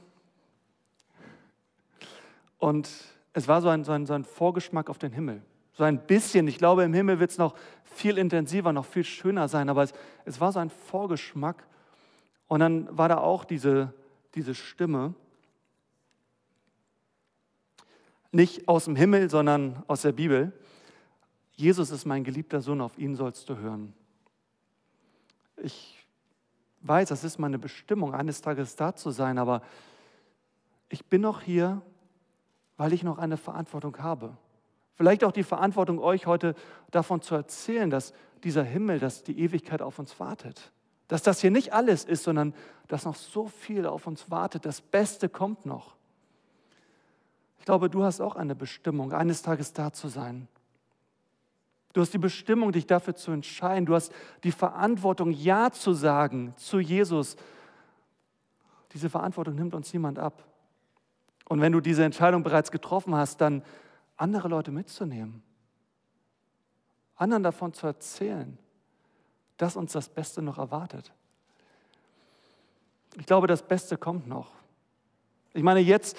Und 2.59 2.91
es 3.33 3.47
war 3.47 3.63
so 3.63 3.69
ein, 3.69 3.85
so, 3.85 3.93
ein, 3.93 4.07
so 4.07 4.15
ein 4.15 4.25
Vorgeschmack 4.25 4.91
auf 4.91 4.99
den 4.99 5.13
Himmel. 5.13 5.43
So 5.73 5.85
ein 5.85 6.05
bisschen. 6.07 6.49
Ich 6.49 6.59
glaube, 6.59 6.83
im 6.83 6.93
Himmel 6.93 7.21
wird 7.21 7.31
es 7.31 7.39
noch 7.39 7.55
viel 7.85 8.19
intensiver, 8.19 8.73
noch 8.73 8.87
viel 8.87 9.05
schöner 9.05 9.49
sein. 9.49 9.69
Aber 9.69 9.83
es, 9.83 9.93
es 10.25 10.41
war 10.41 10.53
so 10.53 10.59
ein 10.59 10.71
Vorgeschmack. 10.71 11.67
Und 12.49 12.61
dann 12.61 12.97
war 12.97 13.09
da 13.09 13.19
auch 13.19 13.45
diese, 13.45 13.95
diese 14.35 14.55
Stimme. 14.55 15.15
Nicht 18.33 18.69
aus 18.69 18.85
dem 18.85 18.97
Himmel, 18.97 19.31
sondern 19.31 19.83
aus 19.87 20.03
der 20.03 20.13
Bibel. 20.13 20.53
Jesus 21.53 21.91
ist 21.91 22.05
mein 22.05 22.25
geliebter 22.25 22.61
Sohn, 22.61 22.81
auf 22.81 22.99
ihn 22.99 23.15
sollst 23.15 23.49
du 23.49 23.57
hören. 23.59 23.93
Ich 25.57 26.07
weiß, 26.81 27.11
das 27.11 27.23
ist 27.23 27.39
meine 27.39 27.59
Bestimmung, 27.59 28.15
eines 28.15 28.41
Tages 28.41 28.77
da 28.77 28.95
zu 28.95 29.11
sein, 29.11 29.39
aber 29.39 29.63
ich 30.89 31.05
bin 31.07 31.21
noch 31.21 31.43
hier, 31.43 31.83
weil 32.81 32.95
ich 32.95 33.03
noch 33.03 33.19
eine 33.19 33.37
Verantwortung 33.37 33.99
habe. 33.99 34.39
Vielleicht 34.95 35.23
auch 35.23 35.33
die 35.33 35.43
Verantwortung, 35.43 35.99
euch 35.99 36.27
heute 36.27 36.55
davon 36.91 37.21
zu 37.21 37.35
erzählen, 37.35 37.91
dass 37.91 38.15
dieser 38.43 38.65
Himmel, 38.65 38.99
dass 38.99 39.23
die 39.23 39.39
Ewigkeit 39.39 39.83
auf 39.83 39.99
uns 39.99 40.19
wartet. 40.19 40.73
Dass 41.07 41.23
das 41.23 41.43
hier 41.43 41.51
nicht 41.51 41.75
alles 41.75 42.07
ist, 42.07 42.25
sondern 42.25 42.55
dass 42.89 43.05
noch 43.05 43.17
so 43.17 43.49
viel 43.49 43.85
auf 43.85 44.07
uns 44.07 44.31
wartet. 44.31 44.65
Das 44.65 44.81
Beste 44.81 45.29
kommt 45.29 45.67
noch. 45.67 45.95
Ich 47.59 47.67
glaube, 47.67 47.91
du 47.91 48.03
hast 48.03 48.23
auch 48.23 48.35
eine 48.35 48.55
Bestimmung, 48.55 49.13
eines 49.13 49.43
Tages 49.43 49.75
da 49.75 49.93
zu 49.93 50.09
sein. 50.09 50.49
Du 51.93 52.01
hast 52.01 52.15
die 52.15 52.19
Bestimmung, 52.19 52.73
dich 52.73 52.87
dafür 52.87 53.15
zu 53.15 53.31
entscheiden. 53.31 53.85
Du 53.85 53.95
hast 53.95 54.11
die 54.43 54.53
Verantwortung, 54.53 55.33
Ja 55.33 55.71
zu 55.71 55.93
sagen 55.93 56.55
zu 56.57 56.79
Jesus. 56.79 57.37
Diese 58.95 59.11
Verantwortung 59.11 59.55
nimmt 59.57 59.75
uns 59.75 59.93
niemand 59.93 60.19
ab. 60.19 60.50
Und 61.51 61.61
wenn 61.61 61.73
du 61.73 61.81
diese 61.81 62.05
Entscheidung 62.05 62.45
bereits 62.45 62.71
getroffen 62.71 63.17
hast, 63.17 63.41
dann 63.41 63.65
andere 64.17 64.47
Leute 64.47 64.71
mitzunehmen, 64.71 65.43
anderen 67.17 67.43
davon 67.43 67.73
zu 67.73 67.89
erzählen, 67.89 68.57
dass 69.57 69.75
uns 69.75 69.91
das 69.91 70.09
Beste 70.09 70.43
noch 70.43 70.59
erwartet. 70.59 71.13
Ich 73.19 73.27
glaube, 73.27 73.49
das 73.49 73.63
Beste 73.63 73.97
kommt 73.97 74.29
noch. 74.29 74.53
Ich 75.53 75.65
meine, 75.65 75.81
jetzt 75.81 76.17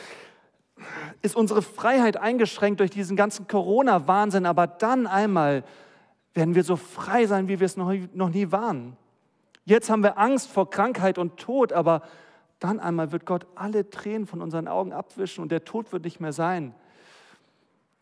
ist 1.22 1.38
unsere 1.38 1.62
Freiheit 1.62 2.18
eingeschränkt 2.18 2.82
durch 2.82 2.92
diesen 2.92 3.16
ganzen 3.16 3.48
Corona-Wahnsinn, 3.48 4.46
aber 4.46 4.68
dann 4.68 5.08
einmal 5.08 5.64
werden 6.34 6.56
wir 6.56 6.66
so 6.66 6.76
frei 6.76 7.26
sein, 7.26 7.48
wie 7.48 7.62
wir 7.62 7.66
es 7.66 7.78
noch, 7.78 7.90
nie 7.94 8.52
waren. 8.52 8.98
Jetzt 9.64 9.90
haben 9.90 10.04
wir 10.04 10.18
Angst 10.18 10.50
vor 10.52 10.70
Krankheit 10.70 11.18
und 11.18 11.38
Tod, 11.38 11.72
aber 11.72 12.02
dann 12.62 12.80
einmal 12.80 13.12
wird 13.12 13.26
Gott 13.26 13.48
alle 13.56 13.90
Tränen 13.90 14.28
von 14.28 14.40
unseren 14.40 14.68
Augen 14.68 14.94
abwischen 14.94 15.42
und 15.42 15.52
der 15.52 15.66
Tod 15.66 15.92
wird 15.92 16.04
nicht 16.04 16.20
mehr 16.20 16.32
sein. 16.32 16.76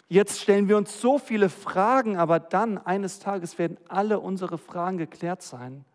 Jetzt 0.09 0.41
stellen 0.41 0.67
wir 0.67 0.75
uns 0.75 0.99
so 0.99 1.17
viele 1.17 1.49
Fragen, 1.49 2.17
aber 2.17 2.39
dann 2.39 2.77
eines 2.77 3.19
Tages 3.19 3.57
werden 3.57 3.77
alle 3.87 4.19
unsere 4.19 4.57
Fragen 4.57 4.97
geklärt 4.97 5.41
sein. 5.41 5.85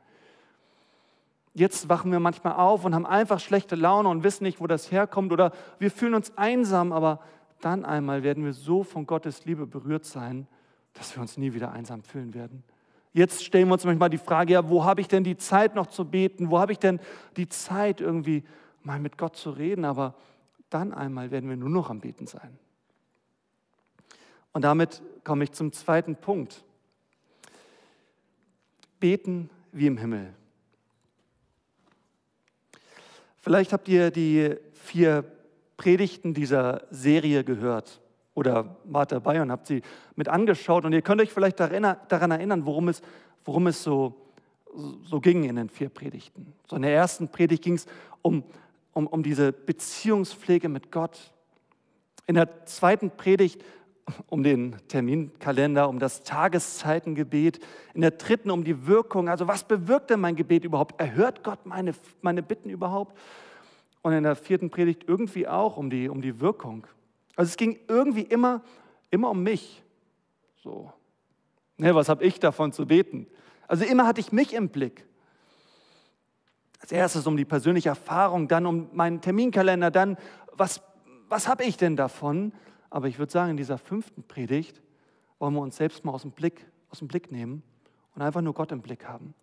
Jetzt 1.52 1.90
wachen 1.90 2.11
wir 2.11 2.21
manchmal 2.21 2.54
auf 2.54 2.87
und 2.87 2.94
haben 2.94 3.06
einfach 3.06 3.38
schlechte 3.38 3.76
Laune 3.76 4.09
und 4.09 4.25
wissen 4.25 4.44
nicht, 4.44 4.61
wo 4.61 4.66
das 4.66 4.90
herkommt 4.90 5.30
oder 5.30 5.52
wir 5.78 5.90
fühlen 5.90 6.14
uns 6.14 6.37
einsam, 6.38 6.92
aber 6.92 7.21
dann 7.61 7.85
einmal 7.85 8.23
werden 8.23 8.44
wir 8.44 8.54
so 8.54 8.83
von 8.83 9.06
Gottes 9.06 9.44
Liebe 9.44 9.66
berührt 9.66 10.06
sein, 10.06 10.47
dass 10.94 11.14
wir 11.14 11.21
uns 11.21 11.37
nie 11.37 11.52
wieder 11.52 11.71
einsam 11.71 12.02
fühlen 12.02 12.33
werden. 12.33 12.64
Jetzt 13.14 13.44
stellen 13.44 13.68
wir 13.68 13.75
uns 13.75 13.85
manchmal 13.85 14.11
die 14.11 14.18
Frage, 14.18 14.54
ja, 14.54 14.68
wo 14.68 14.85
habe 14.85 15.00
ich 15.00 15.06
denn 15.06 15.23
die 15.23 15.37
Zeit 15.37 15.76
noch 15.76 15.87
zu 15.87 16.04
beten? 16.04 16.50
Wo 16.50 16.59
habe 16.59 16.73
ich 16.73 16.80
denn 16.80 16.99
die 17.37 17.49
Zeit 17.49 18.00
irgendwie 18.00 18.42
mal 18.83 18.99
mit 18.99 19.16
Gott 19.16 19.37
zu 19.37 19.50
reden? 19.50 19.85
Aber 19.85 20.16
dann 20.68 20.92
einmal 20.92 21.30
werden 21.30 21.49
wir 21.49 21.56
nur 21.56 21.71
noch 21.71 21.90
am 21.90 22.00
Beten 22.00 22.26
sein. 22.26 22.59
Und 24.52 24.62
damit 24.62 25.00
komme 25.23 25.44
ich 25.44 25.52
zum 25.52 25.73
zweiten 25.73 26.16
Punkt. 26.16 26.64
Beten 28.99 29.49
wie 29.71 29.87
im 29.87 29.97
Himmel. 29.97 30.35
Vielleicht 33.37 33.73
habt 33.73 33.87
ihr 33.87 34.11
die 34.11 34.56
vier 34.73 35.25
Predigten 35.76 36.35
dieser 36.35 36.85
Serie 36.90 37.44
gehört 37.44 38.00
oder 38.35 38.76
wart 38.85 39.12
dabei 39.12 39.41
und 39.41 39.50
habt 39.50 39.67
sie 39.67 39.83
mit 40.17 40.29
angeschaut 40.29 40.85
und 40.85 40.93
ihr 40.93 41.03
könnt 41.03 41.21
euch 41.21 41.33
vielleicht 41.33 41.61
daran 41.61 42.31
erinnern, 42.31 42.67
worum 42.67 42.88
es 42.88 43.00
worum 43.45 43.67
es 43.67 43.83
so, 43.83 44.14
so 45.05 45.21
ging 45.21 45.45
in 45.45 45.57
den 45.57 45.69
vier 45.69 45.88
Predigten. 45.88 46.53
So 46.69 46.76
in 46.76 46.83
der 46.83 46.95
ersten 46.95 47.29
Predigt 47.29 47.62
ging 47.62 47.75
es 47.75 47.87
um, 48.23 48.43
um, 48.93 49.07
um 49.07 49.23
diese 49.23 49.53
Beziehungspflege 49.53 50.69
mit 50.69 50.91
Gott. 50.91 51.33
In 52.26 52.35
der 52.35 52.67
zweiten 52.67 53.11
Predigt 53.11 53.62
um 54.29 54.43
den 54.43 54.76
Terminkalender, 54.88 55.88
um 55.88 55.99
das 55.99 56.23
Tageszeitengebet. 56.23 57.61
In 57.95 58.03
der 58.03 58.12
dritten 58.12 58.50
um 58.50 58.64
die 58.64 58.87
Wirkung. 58.87 59.29
Also 59.29 59.49
was 59.49 59.64
bewirkt 59.64 60.11
denn 60.11 60.21
mein 60.21 60.37
Gebet 60.37 60.64
überhaupt? 60.64 61.00
Erhört 61.00 61.43
Gott 61.43 61.64
meine, 61.64 61.95
meine 62.21 62.43
Bitten 62.43 62.69
überhaupt? 62.69 63.17
Und 64.03 64.12
in 64.12 64.23
der 64.23 64.37
vierten 64.37 64.69
Predigt 64.69 65.05
irgendwie 65.07 65.49
auch 65.49 65.79
um 65.79 65.88
die, 65.88 66.11
um 66.11 66.21
die 66.21 66.41
Wirkung. 66.41 66.87
Also 67.37 67.50
es 67.50 67.57
ging 67.57 67.79
irgendwie 67.88 68.23
immer, 68.23 68.62
immer 69.11 69.31
um 69.31 69.43
mich. 69.43 69.83
So. 70.62 70.93
Ne, 71.76 71.95
was 71.95 72.09
habe 72.09 72.25
ich 72.25 72.38
davon 72.38 72.73
zu 72.73 72.87
beten? 72.87 73.26
Also 73.67 73.85
immer 73.85 74.07
hatte 74.07 74.21
ich 74.21 74.33
mich 74.33 74.53
im 74.53 74.69
Blick. 74.69 75.05
Als 76.81 76.93
erstes 76.93 77.26
um 77.26 77.37
die 77.37 77.45
persönliche 77.45 77.88
Erfahrung, 77.88 78.47
dann 78.47 78.67
um 78.67 78.88
meinen 78.93 79.21
Terminkalender, 79.21 79.91
dann 79.91 80.17
was, 80.53 80.83
was 81.29 81.49
habe 81.49 81.64
ich 81.64 81.76
denn 81.76 81.97
davon? 81.97 82.53
Aber 82.91 83.09
ich 83.09 83.19
würde 83.19 83.33
sagen, 83.33 83.53
in 83.53 83.57
dieser 83.57 83.79
fünften 83.79 84.23
Predigt 84.23 84.81
wollen 85.38 85.55
wir 85.55 85.61
uns 85.62 85.76
selbst 85.76 86.05
mal 86.05 86.12
aus 86.12 86.23
dem 86.23 86.31
Blick, 86.31 86.67
aus 86.91 87.00
dem 87.00 87.09
Blick 87.09 87.33
nehmen 87.33 87.62
und 88.14 88.23
einfach 88.23 88.41
nur 88.41 88.55
Gott 88.55 88.71
im 88.71 88.83
Blick 88.83 89.07
haben. 89.07 89.35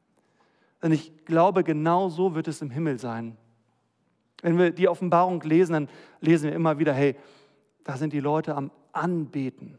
Denn 0.81 0.91
ich 0.91 1.25
glaube, 1.25 1.63
genau 1.63 2.10
so 2.10 2.33
wird 2.33 2.48
es 2.48 2.62
im 2.62 2.71
Himmel 2.71 2.98
sein. 2.98 3.38
Wenn 4.41 4.57
wir 4.57 4.71
die 4.71 4.88
Offenbarung 4.88 5.41
lesen, 5.41 5.74
dann 5.74 5.89
lesen 6.21 6.50
wir 6.50 6.55
immer 6.55 6.79
wieder, 6.79 6.93
hey, 6.93 7.15
da 7.83 7.97
sind 7.97 8.13
die 8.13 8.19
Leute 8.19 8.55
am 8.55 8.71
Anbeten. 8.91 9.77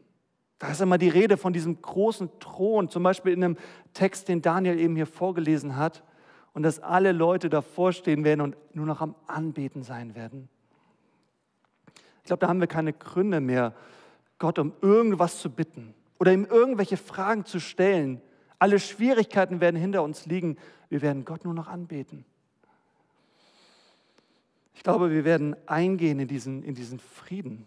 Da 0.59 0.69
ist 0.69 0.81
immer 0.81 0.99
die 0.99 1.09
Rede 1.09 1.37
von 1.37 1.53
diesem 1.53 1.83
großen 1.83 2.31
Thron, 2.39 2.89
zum 2.89 3.03
Beispiel 3.03 3.33
in 3.33 3.43
einem 3.43 3.57
Text, 3.95 4.29
den 4.29 4.43
Daniel 4.43 4.79
eben 4.79 4.95
hier 4.95 5.07
vorgelesen 5.07 5.77
hat, 5.77 6.05
und 6.55 6.63
dass 6.63 6.81
alle 6.81 7.13
Leute 7.13 7.49
davor 7.49 7.93
stehen 7.93 8.25
werden 8.25 8.43
und 8.43 8.57
nur 8.75 8.87
noch 8.87 9.01
am 9.01 9.15
Anbeten 9.27 9.83
sein 9.83 10.15
werden. 10.15 10.49
Ich 12.23 12.27
glaube, 12.27 12.41
da 12.41 12.49
haben 12.49 12.61
wir 12.61 12.67
keine 12.67 12.93
Gründe 12.93 13.41
mehr, 13.41 13.75
Gott 14.39 14.59
um 14.59 14.73
irgendwas 14.81 15.39
zu 15.39 15.51
bitten 15.51 15.95
oder 16.21 16.33
ihm 16.33 16.45
irgendwelche 16.45 16.97
Fragen 16.97 17.45
zu 17.45 17.59
stellen. 17.59 18.21
Alle 18.59 18.79
Schwierigkeiten 18.79 19.61
werden 19.61 19.81
hinter 19.81 20.03
uns 20.03 20.27
liegen. 20.27 20.57
Wir 20.89 21.03
werden 21.03 21.25
Gott 21.25 21.45
nur 21.45 21.55
noch 21.55 21.67
anbeten. 21.67 22.25
Ich 24.75 24.85
glaube, 24.85 25.11
wir 25.11 25.25
werden 25.25 25.57
eingehen 25.67 26.21
in 26.21 26.29
diesen, 26.29 26.63
in 26.63 26.75
diesen 26.75 26.99
Frieden. 26.99 27.67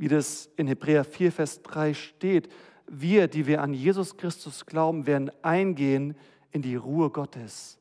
Wie 0.00 0.08
das 0.08 0.48
in 0.56 0.66
Hebräer 0.66 1.04
4, 1.04 1.30
Vers 1.30 1.60
3 1.60 1.92
steht. 1.92 2.50
Wir, 2.86 3.28
die 3.28 3.46
wir 3.46 3.60
an 3.60 3.74
Jesus 3.74 4.16
Christus 4.16 4.64
glauben, 4.64 5.06
werden 5.06 5.30
eingehen 5.42 6.16
in 6.52 6.62
die 6.62 6.74
Ruhe 6.74 7.10
Gottes. 7.10 7.78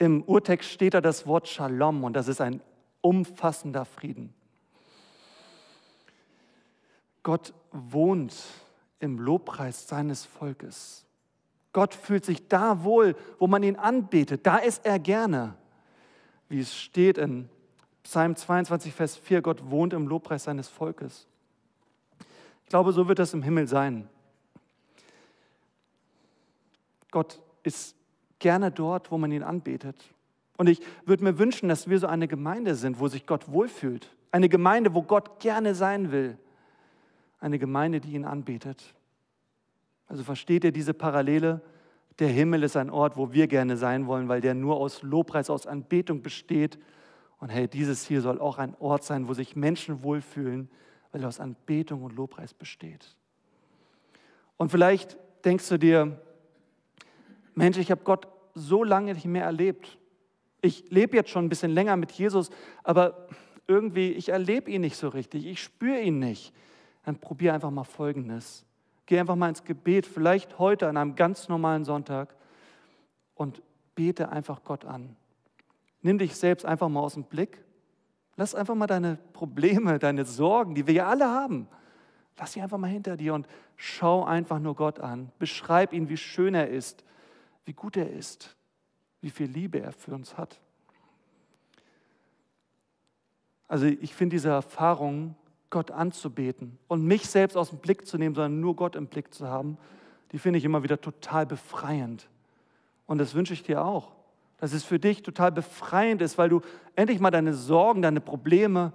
Im 0.00 0.24
Urtext 0.24 0.68
steht 0.68 0.94
da 0.94 1.00
das 1.00 1.28
Wort 1.28 1.46
Shalom 1.46 2.02
und 2.02 2.14
das 2.14 2.26
ist 2.26 2.40
ein 2.40 2.60
umfassender 3.02 3.84
Frieden. 3.84 4.34
Gott 7.22 7.54
wohnt 7.70 8.34
im 8.98 9.20
Lobpreis 9.20 9.86
seines 9.86 10.24
Volkes. 10.24 11.06
Gott 11.72 11.94
fühlt 11.94 12.24
sich 12.24 12.48
da 12.48 12.82
wohl, 12.82 13.14
wo 13.38 13.46
man 13.46 13.62
ihn 13.62 13.76
anbetet. 13.76 14.44
Da 14.44 14.56
ist 14.56 14.84
er 14.84 14.98
gerne. 14.98 15.54
Wie 16.48 16.58
es 16.58 16.76
steht 16.76 17.16
in 17.16 17.48
Psalm 18.02 18.34
22, 18.34 18.92
Vers 18.92 19.14
4, 19.14 19.40
Gott 19.40 19.70
wohnt 19.70 19.92
im 19.92 20.08
Lobpreis 20.08 20.42
seines 20.42 20.66
Volkes. 20.66 21.28
Ich 22.64 22.68
glaube, 22.70 22.92
so 22.92 23.08
wird 23.08 23.18
das 23.18 23.32
im 23.34 23.42
Himmel 23.42 23.68
sein. 23.68 24.08
Gott 27.10 27.40
ist 27.62 27.96
gerne 28.38 28.70
dort, 28.70 29.10
wo 29.10 29.18
man 29.18 29.30
ihn 29.30 29.42
anbetet. 29.42 29.96
Und 30.56 30.68
ich 30.68 30.80
würde 31.06 31.24
mir 31.24 31.38
wünschen, 31.38 31.68
dass 31.68 31.88
wir 31.88 31.98
so 31.98 32.06
eine 32.06 32.28
Gemeinde 32.28 32.74
sind, 32.74 32.98
wo 32.98 33.08
sich 33.08 33.26
Gott 33.26 33.50
wohlfühlt. 33.50 34.08
Eine 34.32 34.48
Gemeinde, 34.48 34.94
wo 34.94 35.02
Gott 35.02 35.40
gerne 35.40 35.74
sein 35.74 36.10
will 36.10 36.38
eine 37.44 37.58
Gemeinde, 37.58 38.00
die 38.00 38.14
ihn 38.14 38.24
anbetet. 38.24 38.94
Also 40.08 40.22
versteht 40.22 40.64
ihr 40.64 40.72
diese 40.72 40.94
Parallele? 40.94 41.60
Der 42.18 42.28
Himmel 42.28 42.62
ist 42.62 42.74
ein 42.74 42.88
Ort, 42.88 43.18
wo 43.18 43.32
wir 43.32 43.48
gerne 43.48 43.76
sein 43.76 44.06
wollen, 44.06 44.28
weil 44.28 44.40
der 44.40 44.54
nur 44.54 44.78
aus 44.78 45.02
Lobpreis, 45.02 45.50
aus 45.50 45.66
Anbetung 45.66 46.22
besteht. 46.22 46.78
Und 47.40 47.50
hey, 47.50 47.68
dieses 47.68 48.06
hier 48.06 48.22
soll 48.22 48.40
auch 48.40 48.56
ein 48.56 48.74
Ort 48.78 49.04
sein, 49.04 49.28
wo 49.28 49.34
sich 49.34 49.56
Menschen 49.56 50.02
wohlfühlen, 50.02 50.70
weil 51.14 51.22
er 51.22 51.28
aus 51.28 51.40
Anbetung 51.40 52.02
und 52.02 52.14
Lobpreis 52.14 52.52
besteht. 52.52 53.16
Und 54.56 54.70
vielleicht 54.70 55.16
denkst 55.44 55.68
du 55.68 55.78
dir, 55.78 56.20
Mensch, 57.54 57.78
ich 57.78 57.90
habe 57.90 58.02
Gott 58.04 58.28
so 58.54 58.84
lange 58.84 59.14
nicht 59.14 59.24
mehr 59.24 59.44
erlebt. 59.44 59.96
Ich 60.60 60.90
lebe 60.90 61.16
jetzt 61.16 61.30
schon 61.30 61.46
ein 61.46 61.48
bisschen 61.48 61.70
länger 61.70 61.96
mit 61.96 62.12
Jesus, 62.12 62.50
aber 62.82 63.28
irgendwie, 63.66 64.10
ich 64.12 64.28
erlebe 64.28 64.70
ihn 64.70 64.82
nicht 64.82 64.96
so 64.96 65.08
richtig. 65.08 65.46
Ich 65.46 65.62
spüre 65.62 66.00
ihn 66.00 66.18
nicht 66.18 66.52
dann 67.04 67.18
probier 67.18 67.54
einfach 67.54 67.70
mal 67.70 67.84
Folgendes. 67.84 68.64
Geh 69.06 69.20
einfach 69.20 69.36
mal 69.36 69.50
ins 69.50 69.64
Gebet, 69.64 70.06
vielleicht 70.06 70.58
heute 70.58 70.88
an 70.88 70.96
einem 70.96 71.14
ganz 71.14 71.48
normalen 71.48 71.84
Sonntag 71.84 72.34
und 73.34 73.62
bete 73.94 74.30
einfach 74.30 74.64
Gott 74.64 74.84
an. 74.84 75.14
Nimm 76.00 76.18
dich 76.18 76.34
selbst 76.34 76.64
einfach 76.64 76.88
mal 76.88 77.00
aus 77.00 77.14
dem 77.14 77.24
Blick. 77.24 77.63
Lass 78.36 78.54
einfach 78.54 78.74
mal 78.74 78.86
deine 78.86 79.18
Probleme, 79.32 79.98
deine 79.98 80.24
Sorgen, 80.24 80.74
die 80.74 80.86
wir 80.86 80.94
ja 80.94 81.08
alle 81.08 81.28
haben, 81.28 81.68
lass 82.36 82.52
sie 82.52 82.60
einfach 82.60 82.78
mal 82.78 82.88
hinter 82.88 83.16
dir 83.16 83.34
und 83.34 83.46
schau 83.76 84.24
einfach 84.24 84.58
nur 84.58 84.74
Gott 84.74 84.98
an. 85.00 85.30
Beschreib 85.38 85.92
ihn, 85.92 86.08
wie 86.08 86.16
schön 86.16 86.54
er 86.54 86.68
ist, 86.68 87.04
wie 87.64 87.72
gut 87.72 87.96
er 87.96 88.10
ist, 88.10 88.56
wie 89.20 89.30
viel 89.30 89.46
Liebe 89.46 89.80
er 89.80 89.92
für 89.92 90.14
uns 90.14 90.36
hat. 90.36 90.60
Also 93.68 93.86
ich 93.86 94.14
finde 94.14 94.36
diese 94.36 94.50
Erfahrung 94.50 95.36
Gott 95.70 95.90
anzubeten 95.90 96.78
und 96.86 97.02
mich 97.04 97.26
selbst 97.28 97.56
aus 97.56 97.70
dem 97.70 97.78
Blick 97.78 98.06
zu 98.06 98.18
nehmen, 98.18 98.34
sondern 98.34 98.60
nur 98.60 98.76
Gott 98.76 98.94
im 98.94 99.06
Blick 99.08 99.32
zu 99.32 99.48
haben, 99.48 99.78
die 100.32 100.38
finde 100.38 100.58
ich 100.58 100.64
immer 100.64 100.82
wieder 100.82 101.00
total 101.00 101.46
befreiend. 101.46 102.28
Und 103.06 103.18
das 103.18 103.34
wünsche 103.34 103.52
ich 103.52 103.62
dir 103.62 103.84
auch, 103.84 104.13
dass 104.64 104.72
es 104.72 104.82
für 104.82 104.98
dich 104.98 105.22
total 105.22 105.52
befreiend 105.52 106.22
ist, 106.22 106.38
weil 106.38 106.48
du 106.48 106.62
endlich 106.96 107.20
mal 107.20 107.30
deine 107.30 107.52
Sorgen, 107.52 108.00
deine 108.00 108.22
Probleme, 108.22 108.94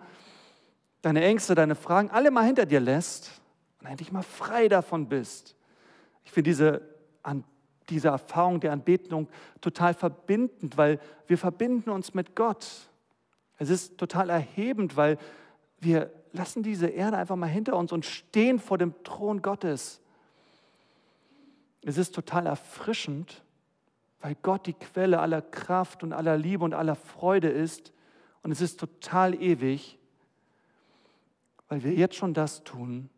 deine 1.04 1.24
Ängste, 1.24 1.54
deine 1.54 1.76
Fragen 1.76 2.10
alle 2.10 2.32
mal 2.32 2.44
hinter 2.44 2.66
dir 2.66 2.80
lässt 2.80 3.40
und 3.80 3.86
endlich 3.86 4.12
mal 4.12 4.24
frei 4.24 4.68
davon 4.68 5.08
bist. 5.08 5.56
Ich 6.26 6.32
finde 6.32 6.50
diese, 6.50 6.82
diese 7.88 8.08
Erfahrung 8.08 8.60
der 8.60 8.72
Anbetung 8.72 9.28
total 9.62 9.94
verbindend, 9.94 10.76
weil 10.76 11.00
wir 11.28 11.38
verbinden 11.38 11.92
uns 11.92 12.16
mit 12.16 12.36
Gott. 12.36 12.66
Es 13.60 13.70
ist 13.70 14.00
total 14.00 14.32
erhebend, 14.32 14.98
weil 14.98 15.20
wir 15.80 16.10
lassen 16.32 16.64
diese 16.64 16.88
Erde 16.88 17.18
einfach 17.18 17.36
mal 17.36 17.46
hinter 17.46 17.78
uns 17.78 17.92
und 17.92 18.08
stehen 18.08 18.58
vor 18.58 18.80
dem 18.80 18.96
Thron 19.04 19.44
Gottes. 19.44 20.02
Es 21.84 22.00
ist 22.00 22.16
total 22.16 22.48
erfrischend, 22.48 23.44
weil 24.22 24.36
Gott 24.42 24.66
die 24.66 24.74
Quelle 24.74 25.20
aller 25.20 25.42
Kraft 25.42 26.04
und 26.04 26.14
aller 26.14 26.38
Liebe 26.38 26.64
und 26.64 26.74
aller 26.74 26.96
Freude 26.96 27.50
ist. 27.50 27.94
Und 28.44 28.52
es 28.52 28.62
ist 28.62 28.80
total 28.80 29.42
ewig, 29.42 29.98
weil 31.68 31.84
wir 31.84 31.94
jetzt 31.94 32.16
schon 32.16 32.34
das 32.34 32.64
tun, 32.64 33.10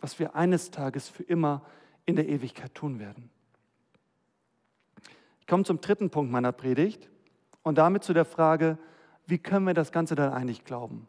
was 0.00 0.18
wir 0.18 0.34
eines 0.34 0.70
Tages 0.70 1.08
für 1.08 1.22
immer 1.22 1.62
in 2.06 2.16
der 2.16 2.28
Ewigkeit 2.28 2.74
tun 2.74 2.98
werden. 2.98 3.30
Ich 5.40 5.46
komme 5.46 5.64
zum 5.64 5.80
dritten 5.80 6.10
Punkt 6.10 6.30
meiner 6.30 6.52
Predigt 6.52 7.08
und 7.62 7.78
damit 7.78 8.04
zu 8.04 8.12
der 8.12 8.24
Frage, 8.24 8.78
wie 9.26 9.38
können 9.38 9.66
wir 9.66 9.74
das 9.74 9.90
Ganze 9.90 10.14
dann 10.14 10.32
eigentlich 10.32 10.64
glauben? 10.64 11.08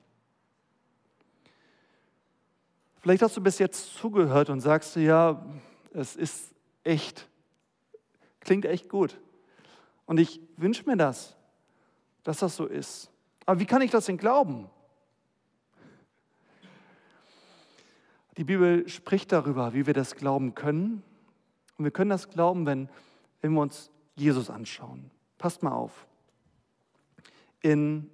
Vielleicht 3.00 3.22
hast 3.22 3.38
du 3.38 3.42
bis 3.42 3.60
jetzt 3.60 3.94
zugehört 3.96 4.50
und 4.50 4.62
sagst 4.62 4.96
du, 4.96 5.00
ja, 5.00 5.46
es 5.94 6.16
ist 6.16 6.56
echt, 6.84 7.28
klingt 8.40 8.66
echt 8.66 8.90
gut. 8.90 9.20
Und 10.06 10.20
ich 10.20 10.42
wünsche 10.58 10.86
mir 10.86 10.98
das, 10.98 11.36
dass 12.24 12.40
das 12.40 12.56
so 12.56 12.66
ist. 12.66 13.10
Aber 13.46 13.60
wie 13.60 13.66
kann 13.66 13.82
ich 13.82 13.92
das 13.92 14.06
denn 14.06 14.18
glauben? 14.18 14.70
Die 18.38 18.44
Bibel 18.44 18.88
spricht 18.90 19.32
darüber, 19.32 19.74
wie 19.74 19.86
wir 19.86 19.94
das 19.94 20.16
glauben 20.16 20.56
können. 20.56 21.04
Und 21.78 21.86
wir 21.86 21.92
können 21.92 22.10
das 22.10 22.30
glauben, 22.30 22.66
wenn, 22.66 22.90
wenn 23.42 23.54
wir 23.54 23.62
uns 23.62 23.92
Jesus 24.16 24.50
anschauen. 24.50 25.10
Passt 25.38 25.64
mal 25.64 25.72
auf. 25.72 26.06
In 27.62 28.10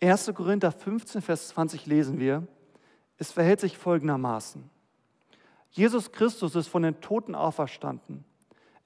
1. 0.00 0.32
Korinther 0.34 0.72
15, 0.72 1.22
Vers 1.22 1.48
20 1.48 1.86
lesen 1.86 2.18
wir, 2.18 2.46
es 3.16 3.32
verhält 3.32 3.60
sich 3.60 3.78
folgendermaßen. 3.78 4.68
Jesus 5.70 6.12
Christus 6.12 6.54
ist 6.54 6.68
von 6.68 6.82
den 6.82 7.00
Toten 7.00 7.34
auferstanden. 7.34 8.24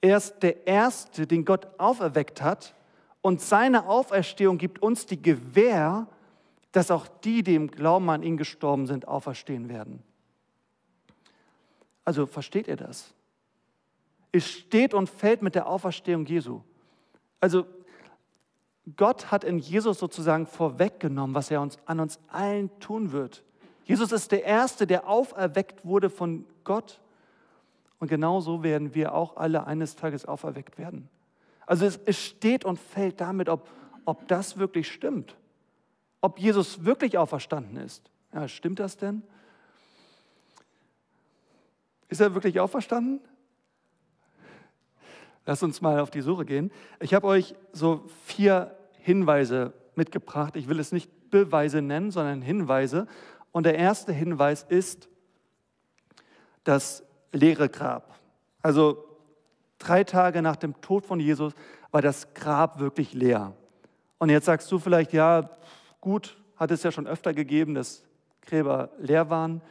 Er 0.01 0.17
ist 0.17 0.39
der 0.41 0.67
Erste, 0.67 1.27
den 1.27 1.45
Gott 1.45 1.67
auferweckt 1.77 2.41
hat. 2.41 2.75
Und 3.21 3.41
seine 3.41 3.87
Auferstehung 3.87 4.57
gibt 4.57 4.81
uns 4.81 5.05
die 5.05 5.21
Gewähr, 5.21 6.07
dass 6.71 6.91
auch 6.91 7.07
die, 7.07 7.43
die 7.43 7.55
im 7.55 7.69
Glauben 7.69 8.09
an 8.09 8.23
ihn 8.23 8.37
gestorben 8.37 8.87
sind, 8.87 9.07
auferstehen 9.07 9.67
werden. 9.67 10.03
Also 12.05 12.25
versteht 12.25 12.67
ihr 12.67 12.77
das? 12.77 13.13
Es 14.31 14.47
steht 14.49 14.93
und 14.93 15.09
fällt 15.09 15.41
mit 15.41 15.55
der 15.55 15.67
Auferstehung 15.67 16.25
Jesu. 16.25 16.61
Also 17.39 17.65
Gott 18.95 19.31
hat 19.31 19.43
in 19.43 19.59
Jesus 19.59 19.99
sozusagen 19.99 20.45
vorweggenommen, 20.45 21.35
was 21.35 21.51
er 21.51 21.61
uns 21.61 21.77
an 21.85 21.99
uns 21.99 22.19
allen 22.29 22.69
tun 22.79 23.11
wird. 23.11 23.43
Jesus 23.83 24.11
ist 24.11 24.31
der 24.31 24.43
Erste, 24.43 24.87
der 24.87 25.07
auferweckt 25.07 25.85
wurde 25.85 26.09
von 26.09 26.45
Gott. 26.63 26.99
Und 27.99 28.07
genauso 28.07 28.63
werden 28.63 28.95
wir 28.95 29.13
auch 29.13 29.37
alle 29.37 29.67
eines 29.67 29.95
Tages 29.95 30.25
auferweckt 30.25 30.77
werden. 30.77 31.09
Also 31.65 31.85
es, 31.85 31.99
es 32.05 32.23
steht 32.25 32.65
und 32.65 32.79
fällt 32.79 33.21
damit, 33.21 33.49
ob, 33.49 33.69
ob 34.05 34.27
das 34.27 34.57
wirklich 34.57 34.89
stimmt. 34.91 35.35
Ob 36.21 36.39
Jesus 36.39 36.85
wirklich 36.85 37.17
auferstanden 37.17 37.77
ist. 37.77 38.09
Ja, 38.33 38.47
stimmt 38.47 38.79
das 38.79 38.97
denn? 38.97 39.21
Ist 42.07 42.21
er 42.21 42.33
wirklich 42.33 42.59
auferstanden? 42.59 43.21
Lass 45.45 45.63
uns 45.63 45.81
mal 45.81 45.99
auf 45.99 46.11
die 46.11 46.21
Suche 46.21 46.45
gehen. 46.45 46.71
Ich 46.99 47.13
habe 47.13 47.27
euch 47.27 47.55
so 47.71 48.05
vier 48.25 48.75
Hinweise 48.99 49.73
mitgebracht. 49.95 50.55
Ich 50.55 50.67
will 50.67 50.79
es 50.79 50.91
nicht 50.91 51.29
Beweise 51.29 51.81
nennen, 51.81 52.11
sondern 52.11 52.41
Hinweise. 52.41 53.07
Und 53.51 53.65
der 53.65 53.75
erste 53.75 54.11
Hinweis 54.11 54.63
ist 54.63 55.09
das 56.63 57.03
leere 57.31 57.69
Grab. 57.69 58.15
Also 58.61 59.05
drei 59.77 60.03
Tage 60.03 60.41
nach 60.41 60.55
dem 60.55 60.79
Tod 60.81 61.05
von 61.05 61.19
Jesus 61.19 61.53
war 61.91 62.01
das 62.01 62.33
Grab 62.33 62.79
wirklich 62.79 63.13
leer. 63.13 63.53
Und 64.17 64.29
jetzt 64.29 64.45
sagst 64.45 64.71
du 64.71 64.79
vielleicht, 64.79 65.13
ja, 65.13 65.49
gut, 66.01 66.37
hat 66.55 66.71
es 66.71 66.83
ja 66.83 66.91
schon 66.91 67.07
öfter 67.07 67.33
gegeben, 67.33 67.73
dass 67.73 68.03
Gräber 68.41 68.89
leer 68.99 69.29
waren. 69.29 69.61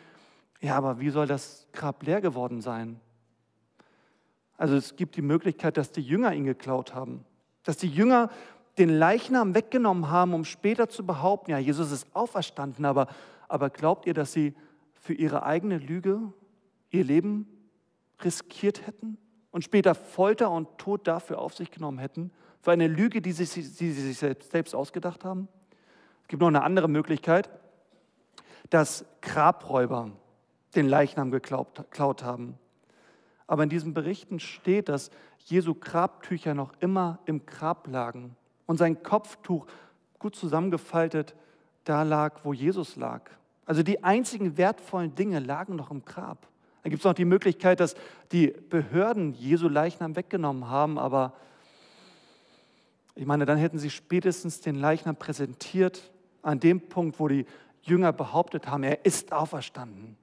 Ja, 0.60 0.76
aber 0.76 1.00
wie 1.00 1.10
soll 1.10 1.26
das 1.26 1.66
Grab 1.72 2.02
leer 2.02 2.20
geworden 2.20 2.60
sein? 2.60 2.98
Also 4.56 4.74
es 4.74 4.96
gibt 4.96 5.16
die 5.16 5.22
Möglichkeit, 5.22 5.76
dass 5.76 5.92
die 5.92 6.02
Jünger 6.02 6.32
ihn 6.34 6.44
geklaut 6.44 6.94
haben. 6.94 7.24
Dass 7.62 7.76
die 7.76 7.88
Jünger 7.88 8.30
den 8.78 8.88
Leichnam 8.88 9.54
weggenommen 9.54 10.10
haben, 10.10 10.34
um 10.34 10.44
später 10.44 10.88
zu 10.88 11.04
behaupten, 11.04 11.50
ja, 11.50 11.58
Jesus 11.58 11.92
ist 11.92 12.06
auferstanden, 12.14 12.84
aber, 12.84 13.08
aber 13.48 13.70
glaubt 13.70 14.06
ihr, 14.06 14.14
dass 14.14 14.32
sie 14.32 14.54
für 14.94 15.14
ihre 15.14 15.44
eigene 15.44 15.78
Lüge 15.78 16.20
ihr 16.90 17.04
Leben 17.04 17.46
riskiert 18.22 18.86
hätten 18.86 19.18
und 19.50 19.62
später 19.62 19.94
Folter 19.94 20.50
und 20.50 20.78
Tod 20.78 21.06
dafür 21.06 21.38
auf 21.38 21.54
sich 21.54 21.70
genommen 21.70 21.98
hätten? 21.98 22.30
Für 22.60 22.72
eine 22.72 22.88
Lüge, 22.88 23.22
die 23.22 23.32
sie, 23.32 23.44
die 23.44 23.92
sie 23.92 24.12
sich 24.12 24.18
selbst, 24.18 24.74
ausgedacht 24.74 25.24
haben? 25.24 25.48
Es 26.22 26.28
gibt 26.28 26.40
noch 26.40 26.48
eine 26.48 26.62
andere 26.62 26.88
Möglichkeit, 26.88 27.48
dass 28.70 29.04
Grabräuber 29.22 30.10
den 30.74 30.86
Leichnam 30.86 31.30
geklaut 31.30 32.22
haben. 32.22 32.58
Aber 33.46 33.62
in 33.62 33.70
diesen 33.70 33.94
Berichten 33.94 34.40
steht, 34.40 34.88
dass 34.88 35.10
Jesu 35.38 35.74
Grabtücher 35.74 36.54
noch 36.54 36.74
immer 36.80 37.18
im 37.24 37.46
Grab 37.46 37.86
lagen 37.86 38.36
und 38.66 38.76
sein 38.76 39.02
Kopftuch 39.02 39.66
gut 40.18 40.36
zusammengefaltet 40.36 41.34
da 41.84 42.02
lag, 42.02 42.40
wo 42.44 42.52
Jesus 42.52 42.96
lag. 42.96 43.22
Also 43.64 43.82
die 43.82 44.04
einzigen 44.04 44.58
wertvollen 44.58 45.14
Dinge 45.14 45.38
lagen 45.38 45.76
noch 45.76 45.90
im 45.90 46.04
Grab. 46.04 46.46
Dann 46.88 46.92
gibt 46.92 47.02
es 47.02 47.04
noch 47.04 47.12
die 47.12 47.26
Möglichkeit, 47.26 47.80
dass 47.80 47.96
die 48.32 48.46
Behörden 48.46 49.34
Jesu 49.34 49.68
Leichnam 49.68 50.16
weggenommen 50.16 50.70
haben, 50.70 50.98
aber 50.98 51.34
ich 53.14 53.26
meine, 53.26 53.44
dann 53.44 53.58
hätten 53.58 53.78
sie 53.78 53.90
spätestens 53.90 54.62
den 54.62 54.74
Leichnam 54.74 55.14
präsentiert 55.14 56.10
an 56.40 56.60
dem 56.60 56.80
Punkt, 56.80 57.20
wo 57.20 57.28
die 57.28 57.44
Jünger 57.82 58.14
behauptet 58.14 58.68
haben, 58.68 58.84
er 58.84 59.04
ist 59.04 59.34
auferstanden. 59.34 60.16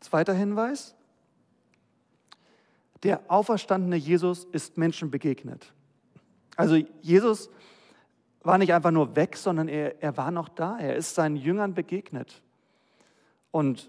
Zweiter 0.00 0.34
Hinweis, 0.34 0.96
der 3.04 3.20
auferstandene 3.28 3.94
Jesus 3.94 4.42
ist 4.50 4.76
Menschen 4.76 5.12
begegnet. 5.12 5.72
Also 6.56 6.74
Jesus 7.00 7.48
war 8.42 8.58
nicht 8.58 8.74
einfach 8.74 8.90
nur 8.90 9.14
weg, 9.14 9.36
sondern 9.36 9.68
er, 9.68 10.02
er 10.02 10.16
war 10.16 10.32
noch 10.32 10.48
da. 10.48 10.80
Er 10.80 10.96
ist 10.96 11.14
seinen 11.14 11.36
Jüngern 11.36 11.74
begegnet. 11.74 12.42
Und 13.52 13.88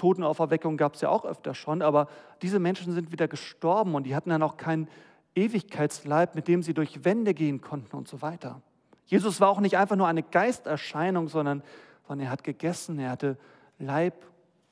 Totenauferweckung 0.00 0.76
gab 0.76 0.94
es 0.94 1.00
ja 1.00 1.10
auch 1.10 1.24
öfter 1.24 1.54
schon, 1.54 1.82
aber 1.82 2.08
diese 2.42 2.58
Menschen 2.58 2.92
sind 2.92 3.12
wieder 3.12 3.28
gestorben 3.28 3.94
und 3.94 4.04
die 4.04 4.16
hatten 4.16 4.30
dann 4.30 4.42
auch 4.42 4.56
keinen 4.56 4.88
Ewigkeitsleib, 5.34 6.34
mit 6.34 6.48
dem 6.48 6.62
sie 6.62 6.74
durch 6.74 7.04
Wände 7.04 7.34
gehen 7.34 7.60
konnten 7.60 7.96
und 7.96 8.08
so 8.08 8.22
weiter. 8.22 8.60
Jesus 9.06 9.40
war 9.40 9.48
auch 9.48 9.60
nicht 9.60 9.76
einfach 9.76 9.96
nur 9.96 10.06
eine 10.06 10.22
Geisterscheinung, 10.22 11.28
sondern, 11.28 11.62
sondern 12.06 12.26
er 12.26 12.32
hat 12.32 12.44
gegessen, 12.44 12.98
er 12.98 13.10
hatte 13.10 13.36
Leib, 13.78 14.14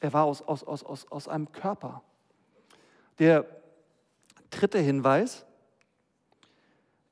er 0.01 0.13
war 0.13 0.25
aus, 0.25 0.43
aus, 0.43 0.65
aus, 0.65 0.85
aus, 0.85 1.11
aus 1.11 1.29
einem 1.29 1.53
Körper. 1.53 2.03
Der 3.19 3.45
dritte 4.51 4.79
Hinweis, 4.79 5.45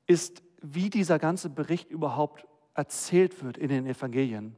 ist, 0.07 0.41
wie 0.61 0.89
dieser 0.89 1.19
ganze 1.19 1.49
Bericht 1.49 1.91
überhaupt 1.91 2.47
erzählt 2.73 3.43
wird 3.43 3.57
in 3.57 3.67
den 3.67 3.85
Evangelien. 3.85 4.55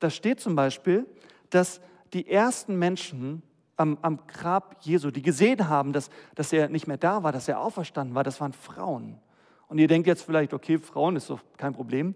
Da 0.00 0.10
steht 0.10 0.40
zum 0.40 0.56
Beispiel, 0.56 1.06
dass 1.50 1.80
die 2.14 2.28
ersten 2.28 2.78
Menschen 2.78 3.42
am, 3.76 3.98
am 4.02 4.26
Grab 4.26 4.76
Jesu, 4.80 5.10
die 5.10 5.22
gesehen 5.22 5.68
haben, 5.68 5.92
dass, 5.92 6.10
dass 6.34 6.52
er 6.52 6.68
nicht 6.68 6.86
mehr 6.86 6.96
da 6.96 7.22
war, 7.22 7.32
dass 7.32 7.48
er 7.48 7.60
auferstanden 7.60 8.14
war, 8.14 8.22
das 8.22 8.40
waren 8.40 8.52
Frauen. 8.52 9.18
Und 9.68 9.78
ihr 9.78 9.88
denkt 9.88 10.06
jetzt 10.06 10.22
vielleicht, 10.22 10.54
okay, 10.54 10.78
Frauen 10.78 11.16
ist 11.16 11.30
doch 11.30 11.40
kein 11.56 11.72
Problem. 11.72 12.14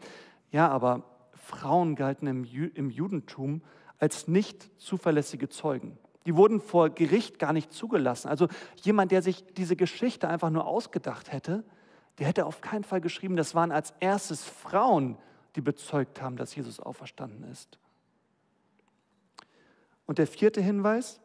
Ja, 0.50 0.68
aber 0.68 1.02
Frauen 1.32 1.96
galten 1.96 2.26
im, 2.26 2.44
im 2.44 2.90
Judentum 2.90 3.62
als 3.98 4.28
nicht 4.28 4.70
zuverlässige 4.80 5.48
Zeugen. 5.48 5.98
Die 6.26 6.36
wurden 6.36 6.60
vor 6.60 6.90
Gericht 6.90 7.38
gar 7.38 7.52
nicht 7.52 7.72
zugelassen. 7.72 8.28
Also 8.28 8.48
jemand, 8.82 9.12
der 9.12 9.22
sich 9.22 9.44
diese 9.54 9.76
Geschichte 9.76 10.28
einfach 10.28 10.50
nur 10.50 10.66
ausgedacht 10.66 11.32
hätte, 11.32 11.64
der 12.18 12.26
hätte 12.26 12.46
auf 12.46 12.60
keinen 12.60 12.84
Fall 12.84 13.00
geschrieben, 13.00 13.36
das 13.36 13.54
waren 13.54 13.72
als 13.72 13.94
erstes 14.00 14.44
Frauen, 14.44 15.16
die 15.56 15.60
bezeugt 15.60 16.20
haben, 16.20 16.36
dass 16.36 16.54
Jesus 16.54 16.80
auferstanden 16.80 17.44
ist. 17.50 17.78
Und 20.08 20.16
der 20.16 20.26
vierte 20.26 20.62
Hinweis, 20.62 21.20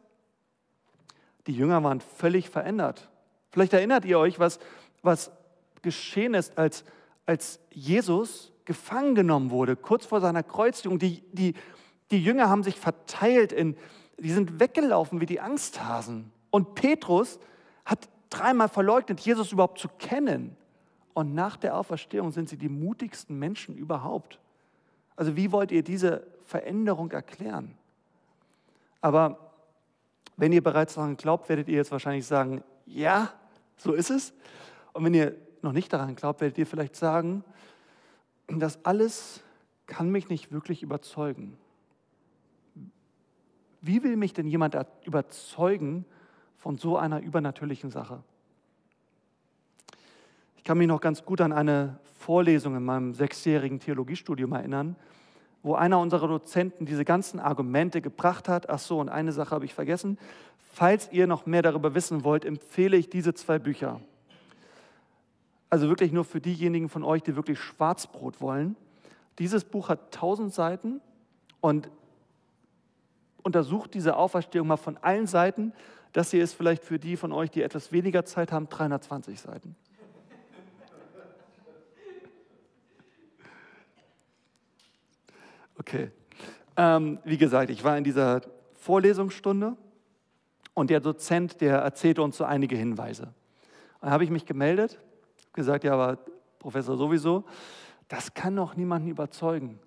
die 1.46 1.54
Jünger 1.54 1.82
waren 1.82 2.02
völlig 2.02 2.50
verändert. 2.50 3.08
Vielleicht 3.50 3.72
erinnert 3.72 4.04
ihr 4.04 4.18
euch, 4.18 4.38
was, 4.38 4.58
was 5.02 5.32
geschehen 5.80 6.34
ist, 6.34 6.58
als, 6.58 6.84
als 7.24 7.60
Jesus 7.70 8.52
gefangen 8.66 9.14
genommen 9.14 9.50
wurde, 9.50 9.74
kurz 9.74 10.04
vor 10.04 10.20
seiner 10.20 10.42
Kreuzigung. 10.42 10.98
Die, 10.98 11.22
die, 11.32 11.54
die 12.10 12.22
Jünger 12.22 12.50
haben 12.50 12.62
sich 12.62 12.78
verteilt, 12.78 13.52
in, 13.52 13.74
die 14.18 14.32
sind 14.32 14.60
weggelaufen 14.60 15.18
wie 15.18 15.26
die 15.26 15.40
Angsthasen. 15.40 16.30
Und 16.50 16.74
Petrus 16.74 17.38
hat 17.86 18.10
dreimal 18.28 18.68
verleugnet, 18.68 19.18
Jesus 19.20 19.50
überhaupt 19.50 19.78
zu 19.78 19.88
kennen. 19.98 20.58
Und 21.14 21.34
nach 21.34 21.56
der 21.56 21.78
Auferstehung 21.78 22.32
sind 22.32 22.50
sie 22.50 22.58
die 22.58 22.68
mutigsten 22.68 23.38
Menschen 23.38 23.78
überhaupt. 23.78 24.40
Also 25.16 25.36
wie 25.36 25.52
wollt 25.52 25.72
ihr 25.72 25.82
diese 25.82 26.26
Veränderung 26.44 27.10
erklären? 27.12 27.78
Aber 29.04 29.52
wenn 30.38 30.50
ihr 30.52 30.62
bereits 30.62 30.94
daran 30.94 31.18
glaubt, 31.18 31.50
werdet 31.50 31.68
ihr 31.68 31.74
jetzt 31.74 31.92
wahrscheinlich 31.92 32.26
sagen, 32.26 32.64
ja, 32.86 33.30
so 33.76 33.92
ist 33.92 34.08
es. 34.08 34.32
Und 34.94 35.04
wenn 35.04 35.12
ihr 35.12 35.36
noch 35.60 35.72
nicht 35.72 35.92
daran 35.92 36.16
glaubt, 36.16 36.40
werdet 36.40 36.56
ihr 36.56 36.66
vielleicht 36.66 36.96
sagen, 36.96 37.44
das 38.48 38.82
alles 38.82 39.42
kann 39.84 40.08
mich 40.08 40.30
nicht 40.30 40.52
wirklich 40.52 40.82
überzeugen. 40.82 41.58
Wie 43.82 44.02
will 44.02 44.16
mich 44.16 44.32
denn 44.32 44.46
jemand 44.46 44.74
überzeugen 45.04 46.06
von 46.56 46.78
so 46.78 46.96
einer 46.96 47.20
übernatürlichen 47.20 47.90
Sache? 47.90 48.22
Ich 50.56 50.64
kann 50.64 50.78
mich 50.78 50.88
noch 50.88 51.02
ganz 51.02 51.26
gut 51.26 51.42
an 51.42 51.52
eine 51.52 51.98
Vorlesung 52.20 52.74
in 52.74 52.84
meinem 52.86 53.12
sechsjährigen 53.12 53.80
Theologiestudium 53.80 54.52
erinnern, 54.52 54.96
wo 55.64 55.74
einer 55.74 55.98
unserer 55.98 56.28
Dozenten 56.28 56.84
diese 56.84 57.06
ganzen 57.06 57.40
Argumente 57.40 58.02
gebracht 58.02 58.48
hat. 58.48 58.68
Ach 58.68 58.78
so, 58.78 59.00
und 59.00 59.08
eine 59.08 59.32
Sache 59.32 59.52
habe 59.52 59.64
ich 59.64 59.72
vergessen. 59.72 60.18
Falls 60.74 61.10
ihr 61.10 61.26
noch 61.26 61.46
mehr 61.46 61.62
darüber 61.62 61.94
wissen 61.94 62.22
wollt, 62.22 62.44
empfehle 62.44 62.98
ich 62.98 63.08
diese 63.08 63.32
zwei 63.32 63.58
Bücher. 63.58 64.00
Also 65.70 65.88
wirklich 65.88 66.12
nur 66.12 66.26
für 66.26 66.40
diejenigen 66.40 66.90
von 66.90 67.02
euch, 67.02 67.22
die 67.22 67.34
wirklich 67.34 67.58
Schwarzbrot 67.58 68.42
wollen. 68.42 68.76
Dieses 69.38 69.64
Buch 69.64 69.88
hat 69.88 70.14
1000 70.14 70.52
Seiten 70.52 71.00
und 71.62 71.88
untersucht 73.42 73.94
diese 73.94 74.16
Auferstehung 74.16 74.66
mal 74.66 74.76
von 74.76 74.98
allen 74.98 75.26
Seiten. 75.26 75.72
Das 76.12 76.30
hier 76.30 76.44
ist 76.44 76.52
vielleicht 76.52 76.84
für 76.84 76.98
die 76.98 77.16
von 77.16 77.32
euch, 77.32 77.50
die 77.50 77.62
etwas 77.62 77.90
weniger 77.90 78.26
Zeit 78.26 78.52
haben, 78.52 78.68
320 78.68 79.40
Seiten. 79.40 79.76
Okay. 85.78 86.10
Ähm, 86.76 87.18
wie 87.24 87.38
gesagt, 87.38 87.70
ich 87.70 87.84
war 87.84 87.96
in 87.96 88.04
dieser 88.04 88.42
Vorlesungsstunde 88.74 89.76
und 90.74 90.90
der 90.90 91.00
Dozent, 91.00 91.60
der 91.60 91.78
erzählte 91.78 92.22
uns 92.22 92.36
so 92.36 92.44
einige 92.44 92.76
Hinweise. 92.76 93.32
Dann 94.00 94.10
habe 94.10 94.24
ich 94.24 94.30
mich 94.30 94.44
gemeldet, 94.44 94.98
gesagt, 95.52 95.84
ja, 95.84 95.94
aber 95.94 96.18
Professor 96.58 96.96
sowieso, 96.96 97.44
das 98.08 98.34
kann 98.34 98.56
doch 98.56 98.76
niemanden 98.76 99.08
überzeugen. 99.08 99.78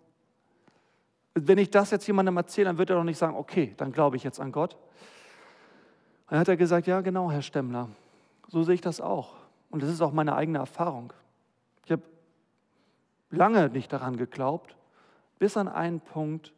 Wenn 1.36 1.58
ich 1.58 1.70
das 1.70 1.92
jetzt 1.92 2.08
jemandem 2.08 2.38
erzähle, 2.38 2.66
dann 2.66 2.78
wird 2.78 2.90
er 2.90 2.96
doch 2.96 3.04
nicht 3.04 3.18
sagen, 3.18 3.36
okay, 3.36 3.74
dann 3.78 3.92
glaube 3.92 4.16
ich 4.16 4.24
jetzt 4.24 4.40
an 4.40 4.52
Gott. 4.52 4.78
dann 6.30 6.40
hat 6.40 6.48
er 6.48 6.58
gesagt, 6.58 6.88
ja 6.88 7.02
genau, 7.02 7.30
Herr 7.30 7.42
Stemmler, 7.42 7.90
so 8.48 8.64
sehe 8.64 8.76
ich 8.76 8.82
das 8.82 9.02
auch. 9.02 9.36
Und 9.70 9.84
das 9.84 9.90
ist 9.90 10.02
auch 10.02 10.14
meine 10.14 10.36
eigene 10.36 10.60
Erfahrung. 10.60 11.14
Ich 11.86 11.92
habe 11.92 12.04
lange 13.30 13.70
nicht 13.70 13.92
daran 13.92 14.18
geglaubt, 14.18 14.77
bis 15.40 15.58
an 15.58 15.68
einen 15.68 16.00
Punkt, 16.00 16.54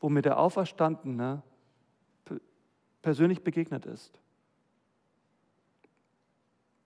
wo 0.00 0.08
mir 0.08 0.22
der 0.22 0.38
Auferstandene 0.38 1.42
persönlich 3.02 3.42
begegnet 3.42 3.84
ist. 3.86 4.18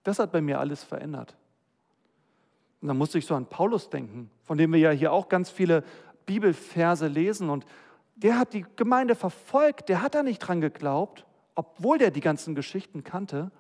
Das 0.03 0.18
hat 0.18 0.33
bei 0.33 0.40
mir 0.40 0.61
alles 0.61 0.83
verändert. 0.83 1.37
Und 2.81 2.88
dann 2.88 2.99
musste 2.99 3.18
ich 3.18 3.27
so 3.27 3.35
an 3.35 3.46
Paulus 3.46 3.90
denken, 3.90 4.31
von 4.44 4.59
dem 4.59 4.72
wir 4.72 4.79
ja 4.79 4.90
hier 4.90 5.12
auch 5.12 5.29
ganz 5.29 5.51
viele 5.51 5.83
Bibelverse 6.27 7.07
lesen. 7.07 7.51
Und 7.51 7.66
der 8.14 8.38
hat 8.38 8.53
die 8.53 8.64
Gemeinde 8.77 9.14
verfolgt, 9.14 9.88
der 9.88 10.03
hat 10.03 10.14
da 10.14 10.22
nicht 10.22 10.38
dran 10.38 10.61
geglaubt, 10.61 11.27
obwohl 11.55 11.99
der 11.99 12.11
die 12.11 12.20
ganzen 12.20 12.55
Geschichten 12.55 13.03
kannte, 13.03 13.51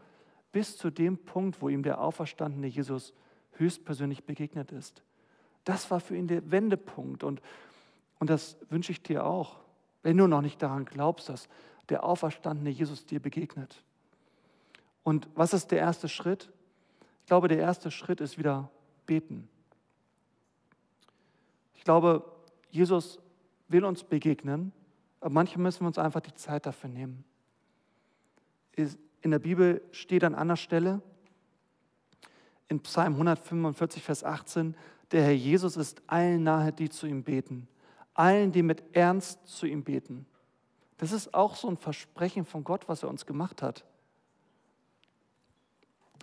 bis 0.52 0.76
zu 0.76 0.90
dem 0.90 1.18
Punkt, 1.18 1.60
wo 1.60 1.68
ihm 1.68 1.82
der 1.82 2.00
auferstandene 2.00 2.66
Jesus 2.66 3.12
höchstpersönlich 3.52 4.24
begegnet 4.24 4.70
ist. 4.72 5.02
Das 5.66 5.90
war 5.90 5.98
für 5.98 6.16
ihn 6.16 6.28
der 6.28 6.48
Wendepunkt. 6.50 7.24
Und, 7.24 7.42
und 8.20 8.30
das 8.30 8.56
wünsche 8.70 8.92
ich 8.92 9.02
dir 9.02 9.26
auch, 9.26 9.58
wenn 10.02 10.16
du 10.16 10.28
noch 10.28 10.40
nicht 10.40 10.62
daran 10.62 10.84
glaubst, 10.84 11.28
dass 11.28 11.48
der 11.88 12.04
auferstandene 12.04 12.70
Jesus 12.70 13.04
dir 13.04 13.20
begegnet. 13.20 13.82
Und 15.02 15.28
was 15.34 15.52
ist 15.52 15.72
der 15.72 15.80
erste 15.80 16.08
Schritt? 16.08 16.50
Ich 17.22 17.26
glaube, 17.26 17.48
der 17.48 17.58
erste 17.58 17.90
Schritt 17.90 18.20
ist 18.20 18.38
wieder 18.38 18.70
beten. 19.06 19.48
Ich 21.74 21.82
glaube, 21.82 22.24
Jesus 22.70 23.18
will 23.66 23.84
uns 23.84 24.04
begegnen, 24.04 24.72
aber 25.20 25.30
manchmal 25.30 25.64
müssen 25.64 25.80
wir 25.80 25.88
uns 25.88 25.98
einfach 25.98 26.20
die 26.20 26.34
Zeit 26.34 26.66
dafür 26.66 26.90
nehmen. 26.90 27.24
In 28.76 29.30
der 29.32 29.40
Bibel 29.40 29.82
steht 29.90 30.22
an 30.22 30.36
einer 30.36 30.56
Stelle, 30.56 31.02
in 32.68 32.80
Psalm 32.80 33.14
145, 33.14 34.02
Vers 34.02 34.22
18, 34.22 34.76
der 35.12 35.22
Herr 35.22 35.32
Jesus 35.32 35.76
ist 35.76 36.02
allen 36.06 36.42
nahe, 36.42 36.72
die 36.72 36.88
zu 36.88 37.06
ihm 37.06 37.22
beten, 37.22 37.68
allen, 38.14 38.52
die 38.52 38.62
mit 38.62 38.82
Ernst 38.92 39.46
zu 39.46 39.66
ihm 39.66 39.84
beten. 39.84 40.26
Das 40.98 41.12
ist 41.12 41.34
auch 41.34 41.56
so 41.56 41.68
ein 41.68 41.76
Versprechen 41.76 42.44
von 42.44 42.64
Gott, 42.64 42.88
was 42.88 43.02
er 43.02 43.08
uns 43.08 43.26
gemacht 43.26 43.62
hat. 43.62 43.84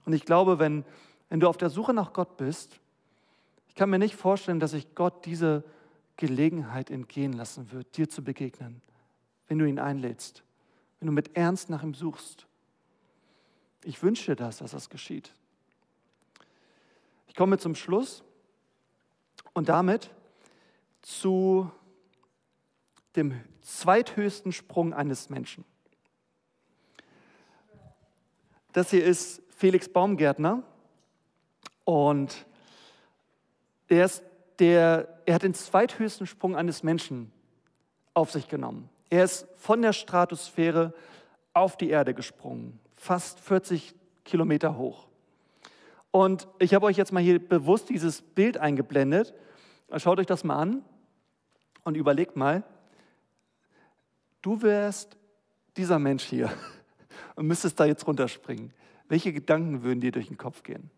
Und 0.05 0.13
ich 0.13 0.25
glaube, 0.25 0.59
wenn, 0.59 0.83
wenn 1.29 1.39
du 1.39 1.47
auf 1.47 1.57
der 1.57 1.69
Suche 1.69 1.93
nach 1.93 2.13
Gott 2.13 2.37
bist, 2.37 2.79
ich 3.69 3.75
kann 3.75 3.89
mir 3.89 3.99
nicht 3.99 4.15
vorstellen, 4.15 4.59
dass 4.59 4.71
sich 4.71 4.95
Gott 4.95 5.25
diese 5.25 5.63
Gelegenheit 6.17 6.91
entgehen 6.91 7.33
lassen 7.33 7.71
wird, 7.71 7.97
dir 7.97 8.09
zu 8.09 8.23
begegnen, 8.23 8.81
wenn 9.47 9.59
du 9.59 9.65
ihn 9.67 9.79
einlädst, 9.79 10.43
wenn 10.99 11.07
du 11.07 11.13
mit 11.13 11.35
Ernst 11.35 11.69
nach 11.69 11.83
ihm 11.83 11.93
suchst. 11.93 12.45
Ich 13.83 14.01
wünsche 14.03 14.31
dir 14.31 14.35
das, 14.35 14.57
dass 14.57 14.71
das 14.71 14.89
geschieht. 14.89 15.33
Ich 17.27 17.35
komme 17.35 17.57
zum 17.57 17.75
Schluss 17.75 18.23
und 19.53 19.69
damit 19.69 20.09
zu 21.01 21.69
dem 23.15 23.39
zweithöchsten 23.61 24.51
Sprung 24.51 24.93
eines 24.93 25.29
Menschen. 25.29 25.65
Das 28.71 28.89
hier 28.89 29.03
ist 29.05 29.41
Felix 29.55 29.87
Baumgärtner 29.87 30.63
und 31.85 32.45
er, 33.87 34.05
ist 34.05 34.23
der, 34.59 35.21
er 35.25 35.35
hat 35.35 35.43
den 35.43 35.53
zweithöchsten 35.53 36.25
Sprung 36.25 36.55
eines 36.55 36.81
Menschen 36.81 37.31
auf 38.13 38.31
sich 38.31 38.47
genommen. 38.47 38.89
Er 39.09 39.23
ist 39.23 39.47
von 39.57 39.81
der 39.81 39.93
Stratosphäre 39.93 40.93
auf 41.53 41.77
die 41.77 41.89
Erde 41.89 42.15
gesprungen, 42.15 42.79
fast 42.95 43.39
40 43.39 43.93
Kilometer 44.25 44.75
hoch. 44.77 45.07
Und 46.13 46.47
ich 46.59 46.75
habe 46.75 46.85
euch 46.85 46.95
jetzt 46.95 47.11
mal 47.11 47.23
hier 47.23 47.39
bewusst 47.39 47.89
dieses 47.89 48.21
Bild 48.21 48.59
eingeblendet. 48.59 49.33
Schaut 49.97 50.19
euch 50.19 50.27
das 50.27 50.43
mal 50.43 50.57
an 50.57 50.85
und 51.83 51.97
überlegt 51.97 52.35
mal, 52.35 52.63
du 54.43 54.61
wärst 54.61 55.17
dieser 55.75 55.97
Mensch 55.97 56.23
hier 56.23 56.53
und 57.35 57.47
müsstest 57.47 57.79
da 57.79 57.85
jetzt 57.85 58.05
runterspringen. 58.05 58.71
Welche 59.09 59.33
Gedanken 59.33 59.81
würden 59.81 60.01
dir 60.01 60.11
durch 60.11 60.27
den 60.27 60.37
Kopf 60.37 60.61
gehen? 60.61 60.91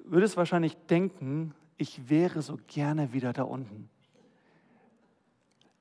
Würdest 0.00 0.36
wahrscheinlich 0.36 0.76
denken, 0.88 1.54
ich 1.76 2.10
wäre 2.10 2.42
so 2.42 2.58
gerne 2.66 3.12
wieder 3.12 3.32
da 3.32 3.44
unten. 3.44 3.88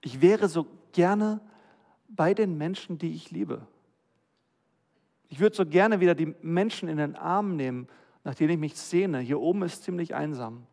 Ich 0.02 0.22
wäre 0.22 0.48
so 0.48 0.68
gerne 0.92 1.42
bei 2.10 2.36
den 2.36 2.60
Menschen, 2.60 3.00
die 3.00 3.16
ich 3.16 3.32
liebe. 3.32 3.66
Ich 5.34 5.40
würde 5.40 5.56
so 5.56 5.66
gerne 5.66 6.00
wieder 6.00 6.14
die 6.14 6.36
Menschen 6.44 6.88
in 6.88 6.98
den 6.98 7.16
Arm 7.16 7.56
nehmen, 7.56 7.88
nach 8.24 8.36
denen 8.36 8.52
ich 8.52 8.60
mich 8.60 8.76
sehne. 8.76 9.18
Hier 9.18 9.40
oben 9.40 9.64
ist 9.64 9.82
ziemlich 9.82 10.14
einsam. 10.14 10.68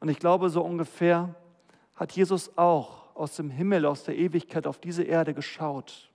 Und 0.00 0.10
ich 0.10 0.18
glaube, 0.18 0.50
so 0.50 0.60
ungefähr 0.60 1.34
hat 1.94 2.12
Jesus 2.12 2.58
auch 2.58 3.16
aus 3.16 3.36
dem 3.36 3.48
Himmel, 3.48 3.86
aus 3.86 4.04
der 4.04 4.18
Ewigkeit 4.18 4.66
auf 4.66 4.80
diese 4.80 5.02
Erde 5.02 5.32
geschaut. 5.32 6.10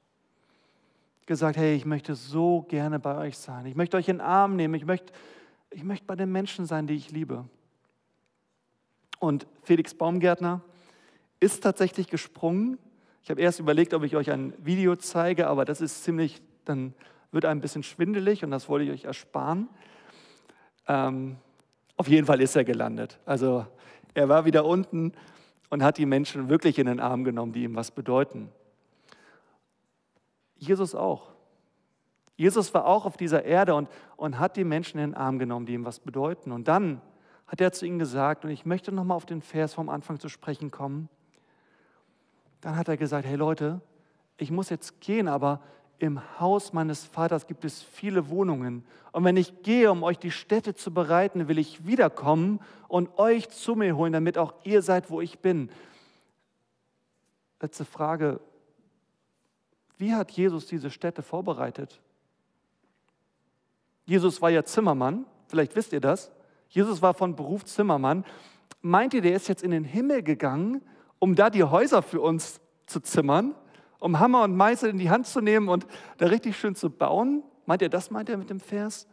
Gesagt, 1.25 1.58
hey, 1.58 1.75
ich 1.75 1.86
möchte 1.86 2.13
so 2.13 2.67
gerne 2.69 2.99
bei 2.99 3.17
euch 3.17 3.39
sein. 3.39 3.65
Ich 3.65 3.75
möchte 3.75 3.97
euch 3.97 4.10
in 4.10 4.17
den 4.17 4.21
Arm 4.21 4.56
nehmen. 4.56 4.75
Ich 4.75 4.86
möchte, 4.86 5.12
ich 5.71 5.84
möchte 5.84 6.06
bei 6.06 6.15
den 6.15 6.32
Menschen 6.32 6.67
sein, 6.67 6.86
die 6.86 6.93
ich 6.93 7.10
liebe. 7.10 7.45
Und 9.17 9.47
Felix 9.63 9.95
Baumgärtner 9.95 10.62
ist 11.39 11.63
tatsächlich 11.63 12.10
gesprungen. 12.10 12.77
Ich 13.23 13.32
habe 13.32 13.41
erst 13.41 13.60
überlegt, 13.60 13.95
ob 13.95 14.03
ich 14.03 14.15
euch 14.15 14.30
ein 14.30 14.53
Video 14.60 14.95
zeige, 14.95 15.47
aber 15.47 15.65
das 15.65 15.82
ist 15.82 16.03
ziemlich, 16.03 16.43
dann 16.69 16.93
wird 17.32 17.45
ein 17.45 17.62
bisschen 17.62 17.84
schwindelig 17.84 18.43
und 18.43 18.51
das 18.51 18.69
wollte 18.69 18.86
ich 18.86 18.91
euch 18.91 19.03
ersparen. 19.06 19.69
Ähm, 20.88 21.38
auf 21.95 22.08
jeden 22.08 22.25
Fall 22.25 22.41
ist 22.41 22.56
er 22.56 22.63
gelandet. 22.63 23.19
Also 23.25 23.65
er 24.13 24.30
war 24.30 24.45
wieder 24.45 24.65
unten 24.65 25.13
und 25.69 25.84
hat 25.84 25.97
die 25.97 26.06
Menschen 26.06 26.49
wirklich 26.49 26.80
in 26.80 26.88
den 26.88 26.99
Arm 26.99 27.23
genommen, 27.23 27.53
die 27.53 27.63
ihm 27.63 27.75
was 27.75 27.91
bedeuten. 27.91 28.49
Jesus 30.56 30.95
auch. 30.95 31.32
Jesus 32.36 32.73
war 32.73 32.86
auch 32.86 33.06
auf 33.06 33.17
dieser 33.17 33.43
Erde 33.43 33.75
und, 33.75 33.89
und 34.15 34.39
hat 34.39 34.58
die 34.58 34.63
Menschen 34.63 34.99
in 34.99 35.12
den 35.12 35.17
Arm 35.17 35.39
genommen, 35.39 35.65
die 35.65 35.73
ihm 35.73 35.86
was 35.86 35.99
bedeuten. 35.99 36.51
Und 36.51 36.67
dann 36.67 37.01
hat 37.47 37.62
er 37.62 37.71
zu 37.71 37.86
ihnen 37.86 37.99
gesagt, 37.99 38.45
und 38.45 38.51
ich 38.51 38.65
möchte 38.65 38.91
nochmal 38.91 39.17
auf 39.17 39.25
den 39.25 39.41
Vers 39.41 39.73
vom 39.73 39.89
Anfang 39.89 40.19
zu 40.19 40.30
sprechen 40.30 40.69
kommen, 40.69 41.10
dann 42.62 42.75
hat 42.75 42.88
er 42.88 42.97
gesagt, 42.97 43.25
hey 43.25 43.36
Leute, 43.36 43.82
ich 44.38 44.51
muss 44.51 44.69
jetzt 44.69 45.01
gehen, 45.01 45.27
aber 45.27 45.62
im 45.99 46.21
Haus 46.39 46.73
meines 46.73 47.05
Vaters 47.05 47.47
gibt 47.47 47.65
es 47.65 47.81
viele 47.81 48.29
Wohnungen. 48.29 48.86
Und 49.12 49.23
wenn 49.23 49.38
ich 49.38 49.63
gehe, 49.63 49.91
um 49.91 50.03
euch 50.03 50.19
die 50.19 50.31
Städte 50.31 50.75
zu 50.75 50.93
bereiten, 50.93 51.47
will 51.47 51.57
ich 51.57 51.88
wiederkommen 51.88 52.60
und 52.88 53.17
euch 53.17 53.49
zu 53.49 53.75
mir 53.75 53.95
holen, 53.95 54.13
damit 54.13 54.38
auch 54.38 54.53
ihr 54.63 54.81
seid, 54.81 55.10
wo 55.10 55.21
ich 55.21 55.39
bin. 55.39 55.69
Letzte 57.60 57.86
Frage. 57.86 58.39
Wie 59.97 60.13
hat 60.13 60.31
Jesus 60.31 60.67
diese 60.67 60.91
Städte 60.91 61.23
vorbereitet? 61.23 61.99
Jesus 64.05 64.41
war 64.41 64.49
ja 64.51 64.63
Zimmermann, 64.63 65.25
vielleicht 65.47 65.75
wisst 65.75 65.91
ihr 65.91 65.99
das. 65.99 66.31
Jesus 66.69 67.01
war 67.01 67.13
von 67.13 67.36
Beruf 67.36 67.65
Zimmermann. 67.65 68.23
Meint 68.81 69.13
ihr, 69.13 69.21
der 69.21 69.36
ist 69.36 69.47
jetzt 69.47 69.63
in 69.63 69.71
den 69.71 69.83
Himmel 69.83 70.21
gegangen, 70.21 70.81
um 71.19 71.36
da 71.36 71.49
die 71.49 71.63
Häuser 71.63 72.01
für 72.01 72.21
uns 72.21 72.62
zu 72.86 72.99
zimmern? 72.99 73.55
Um 73.99 74.19
Hammer 74.19 74.43
und 74.43 74.55
Meißel 74.55 74.89
in 74.89 74.97
die 74.97 75.10
Hand 75.10 75.27
zu 75.27 75.41
nehmen 75.41 75.69
und 75.69 75.88
da 76.17 76.27
richtig 76.27 76.57
schön 76.57 76.75
zu 76.75 76.89
bauen? 76.89 77.43
Meint 77.65 77.81
ihr, 77.81 77.89
das 77.89 78.12
meint 78.12 78.29
er 78.29 78.38
mit 78.38 78.49
dem 78.49 78.60
Vers? 78.60 79.07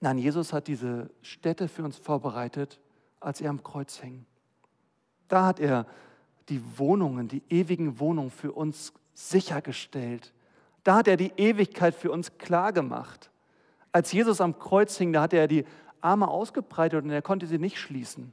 Nein, 0.00 0.18
Jesus 0.18 0.52
hat 0.52 0.68
diese 0.68 1.10
Städte 1.22 1.68
für 1.68 1.82
uns 1.82 1.96
vorbereitet, 1.96 2.80
als 3.20 3.40
er 3.40 3.50
am 3.50 3.62
Kreuz 3.62 3.98
hing. 3.98 4.26
Da 5.26 5.46
hat 5.46 5.60
er 5.60 5.86
die 6.48 6.62
Wohnungen, 6.78 7.28
die 7.28 7.42
ewigen 7.50 7.98
Wohnungen 7.98 8.30
für 8.30 8.52
uns 8.52 8.92
sichergestellt. 9.12 10.32
Da 10.84 10.96
hat 10.96 11.08
er 11.08 11.16
die 11.16 11.32
Ewigkeit 11.36 11.94
für 11.94 12.12
uns 12.12 12.38
klargemacht. 12.38 13.30
Als 13.90 14.12
Jesus 14.12 14.40
am 14.40 14.58
Kreuz 14.58 14.96
hing, 14.96 15.12
da 15.12 15.22
hat 15.22 15.32
er 15.32 15.48
die 15.48 15.64
Arme 16.00 16.28
ausgebreitet 16.28 17.04
und 17.04 17.10
er 17.10 17.22
konnte 17.22 17.46
sie 17.46 17.58
nicht 17.58 17.78
schließen. 17.78 18.32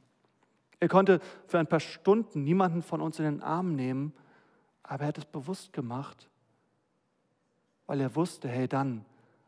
Er 0.80 0.88
konnte 0.88 1.20
für 1.48 1.58
ein 1.58 1.68
paar 1.68 1.80
Stunden 1.80 2.44
niemanden 2.44 2.84
von 2.84 3.02
uns 3.02 3.18
in 3.18 3.26
den 3.26 3.42
Arm 3.42 3.76
nehmen 3.76 4.14
aber 4.88 5.04
er 5.04 5.08
hat 5.08 5.18
es 5.18 5.26
bewusst 5.26 5.74
gemacht, 5.74 6.30
weil 7.88 8.02
er 8.02 8.16
wusste, 8.16 8.48
hey, 8.48 8.68
dann 8.68 9.06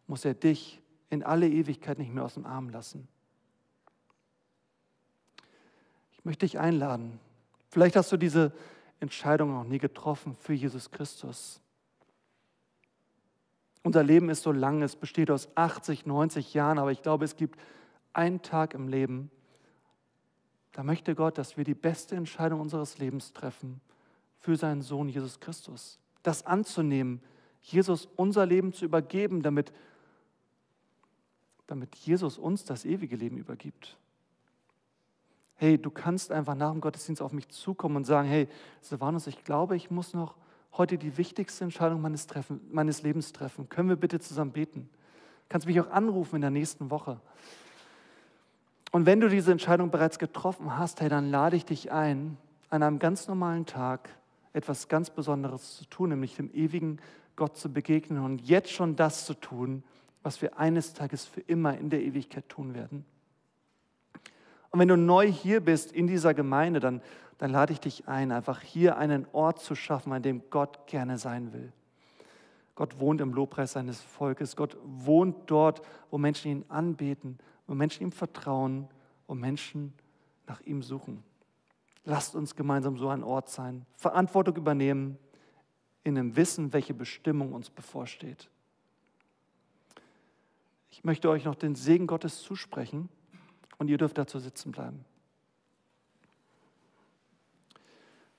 muss 0.07 0.25
er 0.25 0.33
dich 0.33 0.81
in 1.09 1.23
alle 1.23 1.47
Ewigkeit 1.47 1.99
nicht 1.99 2.13
mehr 2.13 2.25
aus 2.25 2.33
dem 2.35 2.45
Arm 2.45 2.69
lassen. 2.69 3.07
Ich 6.11 6.25
möchte 6.25 6.45
dich 6.45 6.59
einladen. 6.59 7.19
Vielleicht 7.69 7.95
hast 7.95 8.11
du 8.11 8.17
diese 8.17 8.51
Entscheidung 8.99 9.53
noch 9.53 9.63
nie 9.63 9.77
getroffen 9.77 10.35
für 10.37 10.53
Jesus 10.53 10.91
Christus. 10.91 11.61
Unser 13.83 14.03
Leben 14.03 14.29
ist 14.29 14.43
so 14.43 14.51
lang, 14.51 14.81
es 14.81 14.95
besteht 14.95 15.31
aus 15.31 15.49
80, 15.55 16.05
90 16.05 16.53
Jahren, 16.53 16.79
aber 16.79 16.91
ich 16.91 17.01
glaube, 17.01 17.25
es 17.25 17.35
gibt 17.35 17.59
einen 18.11 18.41
Tag 18.41 18.73
im 18.73 18.87
Leben, 18.87 19.31
da 20.73 20.83
möchte 20.83 21.15
Gott, 21.15 21.37
dass 21.37 21.57
wir 21.57 21.63
die 21.63 21.73
beste 21.73 22.15
Entscheidung 22.15 22.59
unseres 22.59 22.97
Lebens 22.97 23.33
treffen 23.33 23.81
für 24.39 24.55
seinen 24.55 24.81
Sohn 24.81 25.09
Jesus 25.09 25.39
Christus. 25.39 25.99
das 26.23 26.45
anzunehmen, 26.45 27.21
Jesus 27.61 28.07
unser 28.17 28.45
Leben 28.45 28.73
zu 28.73 28.83
übergeben, 28.83 29.41
damit, 29.41 29.71
damit 31.67 31.95
Jesus 31.95 32.37
uns 32.37 32.65
das 32.65 32.83
ewige 32.85 33.15
Leben 33.15 33.37
übergibt. 33.37 33.97
Hey, 35.55 35.77
du 35.77 35.89
kannst 35.89 36.31
einfach 36.31 36.55
nach 36.55 36.71
dem 36.71 36.81
Gottesdienst 36.81 37.21
auf 37.21 37.33
mich 37.33 37.47
zukommen 37.49 37.95
und 37.95 38.05
sagen, 38.05 38.27
hey, 38.27 38.47
Silvanus, 38.81 39.27
ich 39.27 39.43
glaube, 39.43 39.75
ich 39.75 39.89
muss 39.89 40.13
noch 40.13 40.35
heute 40.73 40.97
die 40.97 41.17
wichtigste 41.17 41.63
Entscheidung 41.63 42.01
meines, 42.01 42.27
treffen, 42.27 42.61
meines 42.71 43.01
Lebens 43.03 43.33
treffen. 43.33 43.67
Können 43.67 43.89
wir 43.89 43.95
bitte 43.95 44.19
zusammen 44.19 44.51
beten? 44.51 44.81
Du 44.81 45.45
kannst 45.49 45.65
mich 45.65 45.79
auch 45.81 45.89
anrufen 45.89 46.35
in 46.35 46.41
der 46.41 46.51
nächsten 46.51 46.91
Woche. 46.91 47.19
Und 48.91 49.05
wenn 49.05 49.19
du 49.19 49.29
diese 49.29 49.51
Entscheidung 49.51 49.91
bereits 49.91 50.19
getroffen 50.19 50.77
hast, 50.77 51.01
hey, 51.01 51.09
dann 51.09 51.31
lade 51.31 51.55
ich 51.55 51.65
dich 51.65 51.91
ein, 51.91 52.37
an 52.69 52.83
einem 52.83 52.99
ganz 52.99 53.27
normalen 53.27 53.65
Tag 53.65 54.09
etwas 54.53 54.87
ganz 54.87 55.09
Besonderes 55.09 55.77
zu 55.77 55.85
tun, 55.85 56.09
nämlich 56.09 56.35
dem 56.35 56.51
ewigen 56.53 56.99
Gott 57.35 57.57
zu 57.57 57.71
begegnen 57.71 58.23
und 58.23 58.41
jetzt 58.41 58.71
schon 58.71 58.95
das 58.95 59.25
zu 59.25 59.33
tun, 59.33 59.83
was 60.23 60.41
wir 60.41 60.57
eines 60.57 60.93
Tages 60.93 61.25
für 61.25 61.41
immer 61.41 61.77
in 61.77 61.89
der 61.89 62.01
Ewigkeit 62.01 62.49
tun 62.49 62.73
werden. 62.73 63.05
Und 64.71 64.79
wenn 64.79 64.87
du 64.87 64.97
neu 64.97 65.31
hier 65.31 65.61
bist 65.61 65.91
in 65.91 66.07
dieser 66.07 66.33
Gemeinde, 66.33 66.79
dann, 66.79 67.01
dann 67.37 67.51
lade 67.51 67.73
ich 67.73 67.79
dich 67.79 68.07
ein, 68.07 68.31
einfach 68.31 68.61
hier 68.61 68.97
einen 68.97 69.25
Ort 69.31 69.59
zu 69.59 69.75
schaffen, 69.75 70.11
an 70.11 70.23
dem 70.23 70.41
Gott 70.49 70.87
gerne 70.87 71.17
sein 71.17 71.53
will. 71.53 71.71
Gott 72.75 72.99
wohnt 72.99 73.21
im 73.21 73.33
Lobpreis 73.33 73.71
seines 73.71 74.01
Volkes. 74.01 74.55
Gott 74.55 74.77
wohnt 74.83 75.35
dort, 75.49 75.81
wo 76.11 76.17
Menschen 76.17 76.51
ihn 76.51 76.65
anbeten, 76.69 77.39
wo 77.65 77.73
Menschen 77.73 78.03
ihm 78.03 78.11
vertrauen, 78.11 78.87
wo 79.25 79.33
Menschen 79.33 79.93
nach 80.45 80.61
ihm 80.61 80.83
suchen. 80.83 81.23
Lasst 82.09 82.35
uns 82.35 82.55
gemeinsam 82.55 82.97
so 82.97 83.09
ein 83.09 83.21
Ort 83.21 83.49
sein, 83.49 83.85
Verantwortung 83.97 84.55
übernehmen, 84.55 85.17
in 86.05 86.15
dem 86.15 86.37
Wissen, 86.37 86.71
welche 86.71 86.93
Bestimmung 86.93 87.51
uns 87.51 87.69
bevorsteht. 87.69 88.49
Ich 90.89 91.03
möchte 91.03 91.29
euch 91.29 91.43
noch 91.43 91.55
den 91.55 91.75
Segen 91.75 92.07
Gottes 92.07 92.41
zusprechen 92.41 93.09
und 93.77 93.89
ihr 93.89 93.97
dürft 93.97 94.17
dazu 94.17 94.39
sitzen 94.39 94.71
bleiben. 94.71 95.03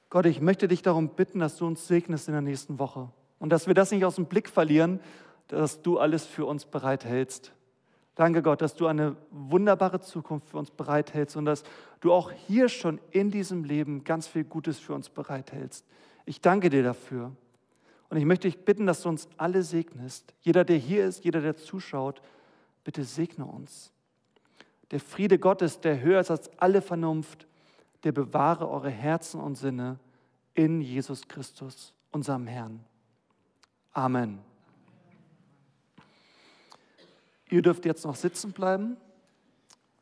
Gott, 0.08 0.24
ich 0.24 0.40
möchte 0.40 0.66
dich 0.66 0.80
darum 0.80 1.10
bitten, 1.10 1.38
dass 1.38 1.58
du 1.58 1.66
uns 1.66 1.86
segnest 1.86 2.26
in 2.26 2.32
der 2.32 2.40
nächsten 2.40 2.78
Woche 2.78 3.10
und 3.38 3.50
dass 3.50 3.66
wir 3.66 3.74
das 3.74 3.90
nicht 3.90 4.06
aus 4.06 4.14
dem 4.14 4.24
Blick 4.24 4.48
verlieren, 4.48 4.98
dass 5.48 5.82
du 5.82 5.98
alles 5.98 6.24
für 6.24 6.46
uns 6.46 6.64
bereithältst. 6.64 7.52
Danke 8.18 8.42
Gott, 8.42 8.62
dass 8.62 8.74
du 8.74 8.88
eine 8.88 9.14
wunderbare 9.30 10.00
Zukunft 10.00 10.48
für 10.48 10.58
uns 10.58 10.72
bereithältst 10.72 11.36
und 11.36 11.44
dass 11.44 11.62
du 12.00 12.12
auch 12.12 12.32
hier 12.32 12.68
schon 12.68 13.00
in 13.12 13.30
diesem 13.30 13.62
Leben 13.62 14.02
ganz 14.02 14.26
viel 14.26 14.42
Gutes 14.42 14.76
für 14.76 14.92
uns 14.92 15.08
bereithältst. 15.08 15.86
Ich 16.26 16.40
danke 16.40 16.68
dir 16.68 16.82
dafür. 16.82 17.30
Und 18.10 18.16
ich 18.16 18.24
möchte 18.24 18.48
dich 18.48 18.64
bitten, 18.64 18.86
dass 18.86 19.02
du 19.02 19.08
uns 19.08 19.28
alle 19.36 19.62
segnest. 19.62 20.34
Jeder, 20.40 20.64
der 20.64 20.78
hier 20.78 21.04
ist, 21.04 21.24
jeder, 21.24 21.40
der 21.40 21.54
zuschaut, 21.54 22.20
bitte 22.82 23.04
segne 23.04 23.44
uns. 23.44 23.92
Der 24.90 24.98
Friede 24.98 25.38
Gottes, 25.38 25.78
der 25.78 26.00
höher 26.00 26.18
ist 26.18 26.32
als 26.32 26.50
alle 26.58 26.82
Vernunft, 26.82 27.46
der 28.02 28.10
bewahre 28.10 28.68
eure 28.68 28.90
Herzen 28.90 29.40
und 29.40 29.54
Sinne 29.54 30.00
in 30.54 30.80
Jesus 30.80 31.28
Christus, 31.28 31.94
unserem 32.10 32.48
Herrn. 32.48 32.80
Amen. 33.92 34.47
Ihr 37.50 37.62
dürft 37.62 37.84
jetzt 37.84 38.04
noch 38.04 38.16
sitzen 38.16 38.52
bleiben. 38.52 38.96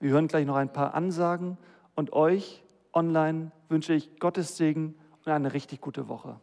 Wir 0.00 0.10
hören 0.10 0.28
gleich 0.28 0.46
noch 0.46 0.56
ein 0.56 0.72
paar 0.72 0.94
Ansagen 0.94 1.56
und 1.94 2.12
euch 2.12 2.62
online 2.92 3.52
wünsche 3.68 3.94
ich 3.94 4.18
Gottes 4.18 4.56
Segen 4.56 4.94
und 5.24 5.32
eine 5.32 5.52
richtig 5.52 5.80
gute 5.80 6.08
Woche. 6.08 6.40